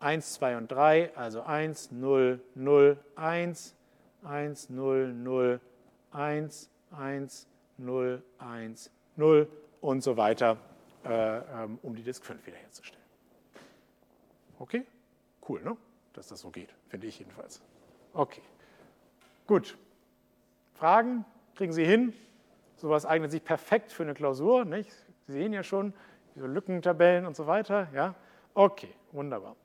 1, 0.00 0.34
2 0.34 0.56
und 0.58 0.70
3, 0.70 1.10
also 1.16 1.42
1, 1.42 1.90
0, 1.92 2.40
0, 2.54 2.98
1, 3.16 3.74
1, 4.24 4.70
0, 4.70 5.12
0, 5.14 5.60
1, 6.12 6.70
1, 6.90 7.46
0, 7.78 8.22
1, 8.38 8.90
0 9.16 9.48
und 9.80 10.02
so 10.02 10.16
weiter, 10.16 10.58
um 11.82 11.94
die 11.94 12.02
Disk 12.02 12.24
5 12.24 12.46
wiederherzustellen. 12.46 13.04
Okay? 14.58 14.84
Cool, 15.48 15.62
ne? 15.62 15.76
Dass 16.12 16.28
das 16.28 16.40
so 16.40 16.50
geht, 16.50 16.74
finde 16.88 17.06
ich 17.06 17.18
jedenfalls. 17.18 17.62
Okay. 18.12 18.42
Gut. 19.46 19.76
Fragen 20.74 21.24
kriegen 21.54 21.72
Sie 21.72 21.84
hin. 21.84 22.12
Sowas 22.76 23.06
eignet 23.06 23.30
sich 23.30 23.42
perfekt 23.42 23.92
für 23.92 24.02
eine 24.02 24.14
Klausur. 24.14 24.64
Nicht? 24.64 24.90
Sie 25.26 25.32
sehen 25.32 25.52
ja 25.52 25.62
schon, 25.62 25.92
diese 26.34 26.46
Lückentabellen 26.46 27.26
und 27.26 27.36
so 27.36 27.46
weiter. 27.46 27.88
Ja? 27.94 28.14
Okay, 28.54 28.92
wunderbar. 29.12 29.56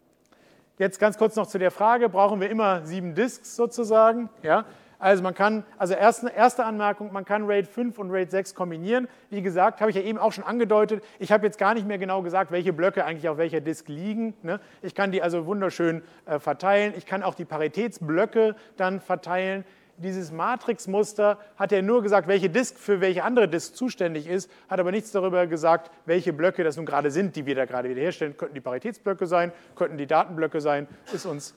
Jetzt 0.77 0.99
ganz 0.99 1.17
kurz 1.17 1.35
noch 1.35 1.47
zu 1.47 1.59
der 1.59 1.71
Frage, 1.71 2.09
brauchen 2.09 2.41
wir 2.41 2.49
immer 2.49 2.85
sieben 2.85 3.13
Disks 3.13 3.55
sozusagen? 3.55 4.29
Ja? 4.41 4.65
Also 5.03 5.21
man 5.21 5.33
kann, 5.33 5.65
also 5.77 5.93
erste, 5.93 6.29
erste 6.29 6.63
Anmerkung, 6.63 7.11
man 7.11 7.25
kann 7.25 7.45
RAID 7.45 7.67
5 7.67 7.99
und 7.99 8.09
RAID 8.09 8.31
6 8.31 8.55
kombinieren. 8.55 9.09
Wie 9.29 9.41
gesagt, 9.41 9.81
habe 9.81 9.91
ich 9.91 9.97
ja 9.97 10.01
eben 10.01 10.17
auch 10.17 10.31
schon 10.31 10.45
angedeutet, 10.45 11.03
ich 11.19 11.33
habe 11.33 11.45
jetzt 11.45 11.57
gar 11.57 11.73
nicht 11.73 11.85
mehr 11.85 11.97
genau 11.97 12.21
gesagt, 12.21 12.51
welche 12.51 12.71
Blöcke 12.71 13.03
eigentlich 13.03 13.27
auf 13.27 13.37
welcher 13.37 13.59
Disk 13.59 13.89
liegen. 13.89 14.33
Ne? 14.43 14.61
Ich 14.81 14.95
kann 14.95 15.11
die 15.11 15.21
also 15.21 15.45
wunderschön 15.45 16.03
äh, 16.25 16.39
verteilen. 16.39 16.93
Ich 16.95 17.05
kann 17.05 17.21
auch 17.21 17.35
die 17.35 17.43
Paritätsblöcke 17.43 18.55
dann 18.77 19.01
verteilen 19.01 19.65
dieses 19.97 20.31
Matrixmuster 20.31 21.37
hat 21.55 21.71
er 21.71 21.83
nur 21.83 22.01
gesagt, 22.01 22.27
welche 22.27 22.49
Disk 22.49 22.79
für 22.79 22.99
welche 22.99 23.23
andere 23.23 23.47
Disk 23.47 23.75
zuständig 23.75 24.27
ist, 24.27 24.49
hat 24.67 24.79
aber 24.79 24.91
nichts 24.91 25.11
darüber 25.11 25.45
gesagt, 25.45 25.91
welche 26.05 26.33
Blöcke 26.33 26.63
das 26.63 26.77
nun 26.77 26.87
gerade 26.87 27.11
sind, 27.11 27.35
die 27.35 27.45
wir 27.45 27.53
da 27.53 27.65
gerade 27.65 27.89
wiederherstellen. 27.89 28.35
Könnten 28.35 28.55
die 28.55 28.61
Paritätsblöcke 28.61 29.27
sein, 29.27 29.51
könnten 29.75 29.97
die 29.97 30.07
Datenblöcke 30.07 30.61
sein, 30.61 30.87
ist 31.13 31.27
uns 31.27 31.53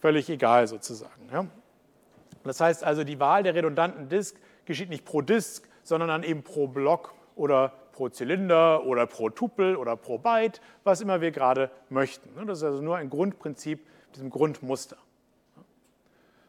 völlig 0.00 0.30
egal 0.30 0.68
sozusagen. 0.68 1.28
Ja. 1.32 1.46
Das 2.44 2.60
heißt 2.60 2.84
also, 2.84 3.04
die 3.04 3.20
Wahl 3.20 3.42
der 3.42 3.54
redundanten 3.54 4.08
Disk 4.08 4.36
geschieht 4.64 4.88
nicht 4.88 5.04
pro 5.04 5.20
Disk, 5.20 5.68
sondern 5.82 6.08
dann 6.08 6.22
eben 6.22 6.42
pro 6.42 6.66
Block 6.66 7.14
oder 7.36 7.72
pro 7.92 8.08
Zylinder 8.08 8.84
oder 8.86 9.06
pro 9.06 9.28
Tupel 9.30 9.76
oder 9.76 9.96
pro 9.96 10.18
Byte, 10.18 10.60
was 10.84 11.00
immer 11.00 11.20
wir 11.20 11.30
gerade 11.32 11.70
möchten. 11.88 12.30
Das 12.46 12.58
ist 12.58 12.64
also 12.64 12.80
nur 12.80 12.96
ein 12.96 13.10
Grundprinzip 13.10 13.86
diesem 14.14 14.30
Grundmuster. 14.30 14.96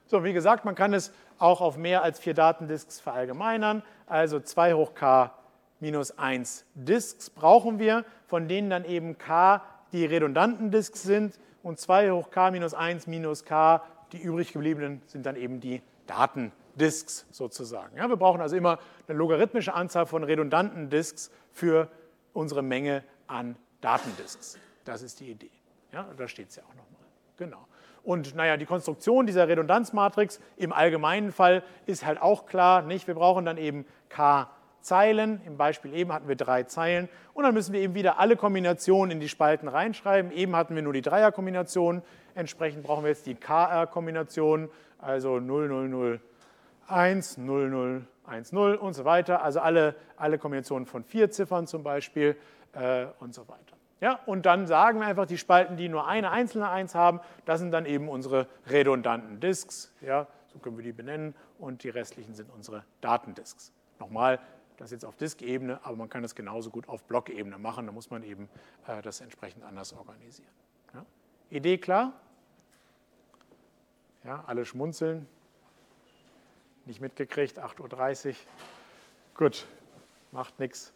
So, 0.08 0.24
wie 0.24 0.34
gesagt, 0.34 0.66
man 0.66 0.76
kann 0.76 0.94
es 0.94 1.14
auch 1.40 1.62
auf 1.62 1.78
mehr 1.78 2.04
als 2.04 2.20
vier 2.20 2.34
Datendisks 2.34 3.00
verallgemeinern. 3.00 3.84
Also 4.08 4.40
2 4.40 4.74
hoch 4.74 4.94
k 4.94 5.34
minus 5.80 6.18
1 6.18 6.66
Disks 6.76 7.30
brauchen 7.30 7.80
wir, 7.80 8.06
von 8.28 8.48
denen 8.48 8.70
dann 8.70 8.86
eben 8.86 9.18
k 9.18 9.62
die 9.92 10.06
redundanten 10.06 10.72
Disks 10.72 11.04
sind 11.04 11.40
und 11.64 11.80
2 11.80 12.12
hoch 12.12 12.30
k 12.30 12.52
minus 12.52 12.74
1 12.74 13.08
minus 13.08 13.46
k, 13.46 13.82
die 14.12 14.22
übrig 14.22 14.54
gebliebenen, 14.54 15.02
sind 15.08 15.26
dann 15.26 15.36
eben 15.36 15.60
die 15.60 15.82
Datendisks 16.08 17.26
sozusagen. 17.32 17.96
Ja, 17.98 18.08
wir 18.10 18.18
brauchen 18.18 18.42
also 18.42 18.56
immer 18.56 18.80
eine 19.08 19.18
logarithmische 19.18 19.74
Anzahl 19.74 20.06
von 20.06 20.24
redundanten 20.24 20.90
Disks 20.90 21.32
für 21.52 21.90
unsere 22.34 22.62
Menge 22.62 23.04
an 23.28 23.56
Datendisks. 23.82 24.58
Das 24.86 25.02
ist 25.02 25.20
die 25.20 25.32
Idee. 25.32 25.52
Ja, 25.92 26.08
da 26.18 26.28
steht 26.28 26.50
es 26.50 26.56
ja 26.56 26.64
auch 26.64 26.76
nochmal. 26.76 27.02
Genau. 27.38 27.68
Und 28.04 28.36
naja, 28.36 28.58
die 28.58 28.66
Konstruktion 28.66 29.26
dieser 29.26 29.48
Redundanzmatrix 29.48 30.40
im 30.58 30.74
allgemeinen 30.74 31.32
Fall 31.32 31.64
ist 31.86 32.06
halt 32.06 32.22
auch 32.22 32.46
klar. 32.46 32.82
Nicht? 32.82 33.08
Wir 33.08 33.16
brauchen 33.16 33.46
dann 33.46 33.58
eben 33.58 33.86
k 34.10 34.50
Zeilen. 34.82 35.42
Im 35.46 35.58
Beispiel 35.58 35.94
eben 35.94 36.12
hatten 36.12 36.28
wir 36.28 36.36
drei 36.36 36.64
Zeilen. 36.64 37.10
Und 37.34 37.44
dann 37.44 37.54
müssen 37.54 37.74
wir 37.74 37.82
eben 37.82 37.96
wieder 37.96 38.20
alle 38.20 38.36
Kombinationen 38.36 39.12
in 39.12 39.20
die 39.20 39.30
Spalten 39.30 39.68
reinschreiben. 39.68 40.32
Eben 40.32 40.56
hatten 40.56 40.76
wir 40.76 40.82
nur 40.82 40.94
die 40.94 41.02
Dreierkombination. 41.02 42.02
Entsprechend 42.36 42.84
brauchen 42.84 43.04
wir 43.04 43.10
jetzt 43.10 43.26
die 43.26 43.36
KR-Kombination, 43.36 44.70
also 45.00 45.40
0001, 45.40 47.38
0010 47.38 48.78
und 48.78 48.94
so 48.94 49.06
weiter. 49.06 49.44
Also 49.44 49.60
alle, 49.60 49.96
alle 50.18 50.38
Kombinationen 50.38 50.86
von 50.86 51.04
vier 51.04 51.32
Ziffern 51.32 51.68
zum 51.68 51.84
Beispiel 51.84 52.36
äh, 52.74 53.06
und 53.20 53.34
so 53.34 53.48
weiter. 53.48 53.78
Ja, 54.02 54.20
und 54.26 54.48
dann 54.48 54.66
sagen 54.66 55.00
wir 55.00 55.06
einfach, 55.06 55.28
die 55.28 55.38
Spalten, 55.38 55.78
die 55.78 55.88
nur 55.88 56.08
eine 56.08 56.32
einzelne 56.32 56.70
1 56.70 56.96
haben, 56.96 57.20
das 57.46 57.60
sind 57.60 57.72
dann 57.72 57.86
eben 57.86 58.10
unsere 58.10 58.48
redundanten 58.68 59.40
Disks. 59.40 59.94
Ja, 60.02 60.26
so 60.52 60.58
können 60.58 60.76
wir 60.76 60.84
die 60.84 60.92
benennen. 60.92 61.36
Und 61.60 61.84
die 61.84 61.90
restlichen 61.90 62.34
sind 62.34 62.50
unsere 62.52 62.84
Datendisks. 63.02 63.72
Nochmal, 64.00 64.40
das 64.82 64.92
jetzt 64.92 65.06
auf 65.06 65.16
Disk-Ebene, 65.16 65.80
aber 65.84 65.96
man 65.96 66.10
kann 66.10 66.24
das 66.24 66.36
genauso 66.36 66.70
gut 66.72 66.90
auf 66.90 67.04
Blockebene 67.04 67.58
machen. 67.58 67.86
Da 67.86 67.92
muss 67.92 68.10
man 68.10 68.24
eben 68.24 68.50
äh, 68.88 69.02
das 69.02 69.22
entsprechend 69.22 69.64
anders 69.64 69.94
organisieren. 69.94 70.50
Ja. 70.94 71.06
Idee 71.50 71.78
klar? 71.78 72.14
Ja, 74.24 74.44
alle 74.48 74.66
schmunzeln. 74.66 75.28
Nicht 76.86 77.00
mitgekriegt, 77.00 77.60
8.30 77.60 78.30
Uhr. 78.30 78.36
Gut, 79.36 79.68
macht 80.32 80.60
nichts. 80.60 80.94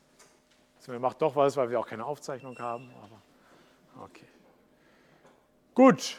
Also 0.78 1.00
macht 1.00 1.22
doch 1.22 1.36
was, 1.36 1.58
weil 1.58 1.70
wir 1.70 1.80
auch 1.80 1.88
keine 1.88 2.06
Aufzeichnung 2.06 2.58
haben. 2.60 2.92
Aber 3.04 3.22
Okay. 4.04 4.28
Gut. 5.74 6.18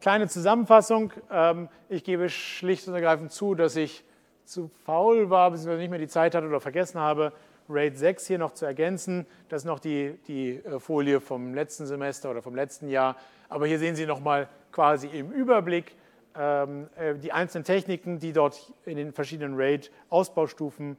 Kleine 0.00 0.28
Zusammenfassung. 0.28 1.12
Ähm, 1.30 1.68
ich 1.88 2.04
gebe 2.04 2.28
schlicht 2.28 2.86
und 2.86 2.94
ergreifend 2.94 3.32
zu, 3.32 3.54
dass 3.54 3.76
ich 3.76 4.04
zu 4.48 4.70
faul 4.84 5.30
war, 5.30 5.50
beziehungsweise 5.50 5.80
nicht 5.80 5.90
mehr 5.90 5.98
die 5.98 6.08
Zeit 6.08 6.34
hatte 6.34 6.46
oder 6.46 6.60
vergessen 6.60 6.98
habe, 6.98 7.32
RAID 7.68 7.98
6 7.98 8.26
hier 8.26 8.38
noch 8.38 8.54
zu 8.54 8.64
ergänzen. 8.64 9.26
Das 9.50 9.62
ist 9.62 9.66
noch 9.66 9.78
die, 9.78 10.18
die 10.26 10.56
äh, 10.56 10.80
Folie 10.80 11.20
vom 11.20 11.54
letzten 11.54 11.86
Semester 11.86 12.30
oder 12.30 12.40
vom 12.40 12.54
letzten 12.54 12.88
Jahr. 12.88 13.16
Aber 13.50 13.66
hier 13.66 13.78
sehen 13.78 13.94
Sie 13.94 14.06
nochmal 14.06 14.48
quasi 14.72 15.06
im 15.08 15.30
Überblick 15.30 15.94
ähm, 16.34 16.88
äh, 16.96 17.14
die 17.16 17.32
einzelnen 17.32 17.64
Techniken, 17.64 18.18
die 18.18 18.32
dort 18.32 18.72
in 18.86 18.96
den 18.96 19.12
verschiedenen 19.12 19.56
RAID-Ausbaustufen 19.56 20.96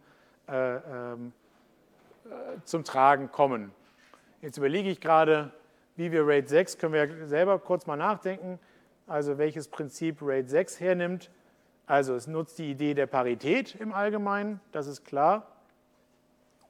äh, 0.47 0.75
ähm, 0.75 1.33
zum 2.65 2.83
Tragen 2.83 3.31
kommen. 3.31 3.71
Jetzt 4.43 4.57
überlege 4.57 4.89
ich 4.89 5.01
gerade, 5.01 5.51
wie 5.95 6.11
wir 6.11 6.27
RAID 6.27 6.47
6, 6.47 6.77
können 6.77 6.93
wir 6.93 7.27
selber 7.27 7.57
kurz 7.57 7.87
mal 7.87 7.97
nachdenken, 7.97 8.59
also 9.07 9.39
welches 9.39 9.67
Prinzip 9.67 10.21
RAID 10.21 10.49
6 10.49 10.79
hernimmt. 10.79 11.31
Also 11.89 12.13
es 12.13 12.27
nutzt 12.27 12.59
die 12.59 12.69
Idee 12.69 12.93
der 12.93 13.07
Parität 13.07 13.73
im 13.73 13.93
Allgemeinen, 13.93 14.59
das 14.71 14.85
ist 14.85 15.05
klar. 15.05 15.47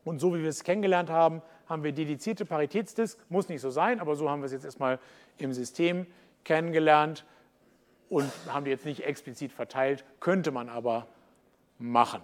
Und 0.05 0.19
so 0.19 0.33
wie 0.33 0.41
wir 0.41 0.47
es 0.47 0.63
kennengelernt 0.63 1.09
haben, 1.09 1.41
haben 1.67 1.83
wir 1.83 1.91
dedizierte 1.91 2.45
Paritätsdisk. 2.45 3.19
Muss 3.27 3.49
nicht 3.49 3.59
so 3.59 3.69
sein, 3.69 3.99
aber 3.99 4.15
so 4.15 4.29
haben 4.29 4.39
wir 4.41 4.45
es 4.45 4.53
jetzt 4.53 4.63
erstmal 4.63 4.97
im 5.37 5.51
System 5.51 6.07
kennengelernt 6.45 7.25
und 8.09 8.31
haben 8.47 8.63
die 8.63 8.71
jetzt 8.71 8.85
nicht 8.85 9.03
explizit 9.03 9.51
verteilt, 9.51 10.05
könnte 10.21 10.51
man 10.51 10.69
aber 10.69 11.05
machen. 11.79 12.21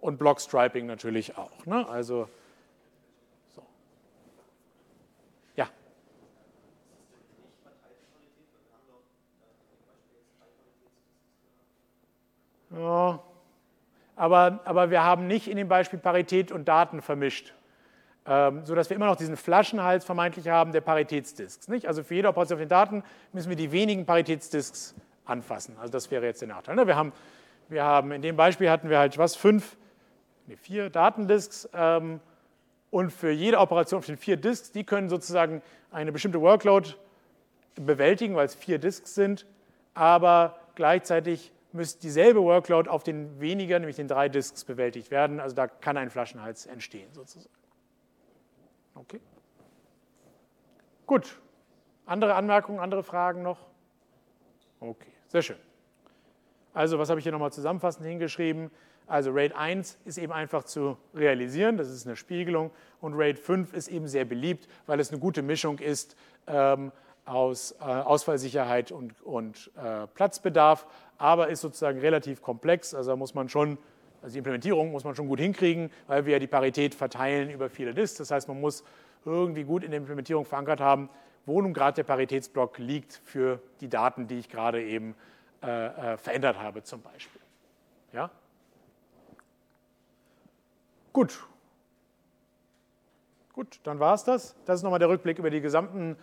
Und 0.00 0.18
Blockstriping 0.18 0.84
natürlich 0.84 1.38
auch. 1.38 1.64
Ne? 1.64 1.88
Also 1.88 2.28
Ja, 12.76 13.20
aber, 14.16 14.60
aber 14.64 14.90
wir 14.90 15.02
haben 15.02 15.26
nicht 15.26 15.48
in 15.48 15.56
dem 15.56 15.68
Beispiel 15.68 15.98
Parität 15.98 16.52
und 16.52 16.66
Daten 16.68 17.02
vermischt, 17.02 17.54
ähm, 18.26 18.64
sodass 18.64 18.88
wir 18.88 18.96
immer 18.96 19.06
noch 19.06 19.16
diesen 19.16 19.36
Flaschenhals 19.36 20.04
vermeintlich 20.04 20.48
haben 20.48 20.72
der 20.72 20.80
Paritätsdisks. 20.80 21.68
Nicht? 21.68 21.86
Also 21.86 22.02
für 22.02 22.14
jede 22.14 22.28
Operation 22.28 22.56
auf 22.56 22.62
den 22.62 22.68
Daten 22.68 23.02
müssen 23.32 23.48
wir 23.48 23.56
die 23.56 23.72
wenigen 23.72 24.06
Paritätsdisks 24.06 24.94
anfassen. 25.24 25.76
Also 25.78 25.92
das 25.92 26.10
wäre 26.10 26.24
jetzt 26.24 26.40
der 26.40 26.48
Nachteil. 26.48 26.76
Ne? 26.76 26.86
Wir 26.86 26.96
haben, 26.96 27.12
wir 27.68 27.84
haben 27.84 28.12
in 28.12 28.22
dem 28.22 28.36
Beispiel 28.36 28.70
hatten 28.70 28.90
wir 28.90 28.98
halt 28.98 29.18
was, 29.18 29.34
fünf, 29.34 29.76
nee, 30.46 30.56
vier 30.56 30.90
Datendisks 30.90 31.68
ähm, 31.74 32.20
und 32.90 33.10
für 33.10 33.30
jede 33.30 33.58
Operation 33.58 33.98
auf 33.98 34.06
den 34.06 34.16
vier 34.16 34.36
Disks, 34.36 34.72
die 34.72 34.84
können 34.84 35.08
sozusagen 35.08 35.62
eine 35.90 36.12
bestimmte 36.12 36.40
Workload 36.40 36.90
bewältigen, 37.74 38.34
weil 38.34 38.46
es 38.46 38.54
vier 38.54 38.78
Disks 38.78 39.14
sind, 39.14 39.46
aber 39.94 40.58
gleichzeitig 40.74 41.52
müsste 41.74 42.00
dieselbe 42.00 42.42
Workload 42.42 42.88
auf 42.88 43.02
den 43.02 43.40
weniger, 43.40 43.78
nämlich 43.78 43.96
den 43.96 44.08
drei 44.08 44.28
Disks, 44.28 44.64
bewältigt 44.64 45.10
werden. 45.10 45.40
Also 45.40 45.54
da 45.56 45.66
kann 45.66 45.96
ein 45.96 46.10
Flaschenhals 46.10 46.66
entstehen 46.66 47.12
sozusagen. 47.12 47.54
Okay. 48.94 49.20
Gut. 51.06 51.40
Andere 52.06 52.34
Anmerkungen, 52.34 52.80
andere 52.80 53.02
Fragen 53.02 53.42
noch? 53.42 53.66
Okay, 54.80 55.12
sehr 55.28 55.42
schön. 55.42 55.56
Also 56.74 56.98
was 56.98 57.08
habe 57.08 57.20
ich 57.20 57.24
hier 57.24 57.32
nochmal 57.32 57.52
zusammenfassend 57.52 58.06
hingeschrieben? 58.06 58.70
Also 59.06 59.30
RAID 59.30 59.54
1 59.54 59.98
ist 60.04 60.18
eben 60.18 60.32
einfach 60.32 60.64
zu 60.64 60.96
realisieren, 61.14 61.76
das 61.76 61.90
ist 61.90 62.06
eine 62.06 62.16
Spiegelung. 62.16 62.70
Und 63.00 63.14
RAID 63.14 63.38
5 63.38 63.72
ist 63.74 63.88
eben 63.88 64.08
sehr 64.08 64.24
beliebt, 64.24 64.68
weil 64.86 65.00
es 65.00 65.10
eine 65.10 65.20
gute 65.20 65.42
Mischung 65.42 65.78
ist 65.78 66.16
ähm, 66.46 66.92
aus 67.24 67.72
äh, 67.80 67.84
Ausfallsicherheit 67.84 68.90
und, 68.92 69.20
und 69.22 69.70
äh, 69.76 70.06
Platzbedarf, 70.08 70.86
aber 71.18 71.48
ist 71.48 71.60
sozusagen 71.60 72.00
relativ 72.00 72.42
komplex. 72.42 72.94
Also 72.94 73.16
muss 73.16 73.34
man 73.34 73.48
schon, 73.48 73.78
also 74.22 74.32
die 74.32 74.38
Implementierung 74.38 74.90
muss 74.90 75.04
man 75.04 75.14
schon 75.14 75.28
gut 75.28 75.40
hinkriegen, 75.40 75.90
weil 76.06 76.26
wir 76.26 76.32
ja 76.32 76.38
die 76.38 76.46
Parität 76.46 76.94
verteilen 76.94 77.50
über 77.50 77.70
viele 77.70 77.94
Disks. 77.94 78.18
Das 78.18 78.30
heißt, 78.30 78.48
man 78.48 78.60
muss 78.60 78.84
irgendwie 79.24 79.64
gut 79.64 79.84
in 79.84 79.90
der 79.92 79.98
Implementierung 79.98 80.44
verankert 80.44 80.80
haben, 80.80 81.08
wo 81.46 81.60
nun 81.60 81.74
gerade 81.74 81.96
der 81.96 82.04
Paritätsblock 82.04 82.78
liegt 82.78 83.20
für 83.24 83.60
die 83.80 83.88
Daten, 83.88 84.26
die 84.26 84.38
ich 84.38 84.48
gerade 84.48 84.82
eben 84.82 85.14
äh, 85.62 85.86
äh 86.14 86.16
verändert 86.16 86.58
habe 86.58 86.82
zum 86.82 87.02
Beispiel. 87.02 87.40
Ja? 88.12 88.30
Gut. 91.12 91.44
Gut, 93.52 93.80
dann 93.84 94.00
war 94.00 94.14
es 94.14 94.24
das. 94.24 94.56
Das 94.64 94.80
ist 94.80 94.82
nochmal 94.82 94.98
der 94.98 95.10
Rückblick 95.10 95.38
über 95.38 95.50
die 95.50 95.60
gesamten 95.60 96.16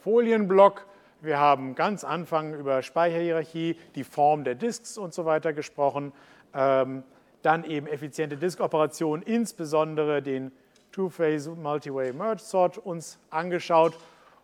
Folienblock. 0.00 0.86
Wir 1.20 1.38
haben 1.38 1.74
ganz 1.74 2.04
Anfang 2.04 2.54
über 2.54 2.82
Speicherhierarchie, 2.82 3.76
die 3.94 4.04
Form 4.04 4.44
der 4.44 4.54
Disks 4.54 4.96
und 4.96 5.12
so 5.12 5.24
weiter 5.24 5.52
gesprochen. 5.52 6.12
Ähm, 6.54 7.02
dann 7.42 7.64
eben 7.64 7.86
effiziente 7.86 8.36
Disk-Operationen, 8.36 9.22
insbesondere 9.22 10.22
den 10.22 10.52
Two-Phase 10.92 11.50
Multi-Way 11.50 12.12
Merge 12.12 12.42
Sort 12.42 12.78
uns 12.78 13.18
angeschaut 13.30 13.96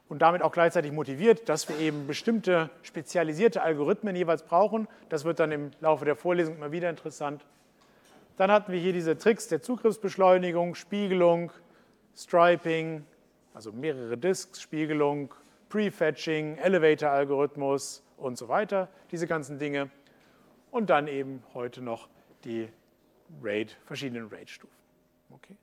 und 0.08 0.22
damit 0.22 0.42
auch 0.42 0.52
gleichzeitig 0.52 0.92
motiviert, 0.92 1.48
dass 1.48 1.68
wir 1.68 1.78
eben 1.78 2.06
bestimmte 2.06 2.70
spezialisierte 2.82 3.62
Algorithmen 3.62 4.14
jeweils 4.14 4.42
brauchen. 4.42 4.88
Das 5.08 5.24
wird 5.24 5.40
dann 5.40 5.52
im 5.52 5.70
Laufe 5.80 6.04
der 6.04 6.16
Vorlesung 6.16 6.56
immer 6.56 6.72
wieder 6.72 6.90
interessant. 6.90 7.44
Dann 8.36 8.50
hatten 8.50 8.72
wir 8.72 8.78
hier 8.78 8.92
diese 8.92 9.16
Tricks 9.16 9.48
der 9.48 9.62
Zugriffsbeschleunigung, 9.62 10.74
Spiegelung, 10.74 11.50
Striping, 12.14 13.04
also 13.56 13.72
mehrere 13.72 14.18
Disks, 14.18 14.60
Spiegelung, 14.60 15.34
Prefetching, 15.70 16.58
Elevator-Algorithmus 16.58 18.02
und 18.18 18.36
so 18.36 18.48
weiter, 18.48 18.90
diese 19.10 19.26
ganzen 19.26 19.58
Dinge. 19.58 19.90
Und 20.70 20.90
dann 20.90 21.08
eben 21.08 21.42
heute 21.54 21.80
noch 21.80 22.10
die 22.44 22.68
RAID, 23.42 23.74
verschiedenen 23.86 24.28
RAID-Stufen. 24.28 24.76
Okay. 25.30 25.56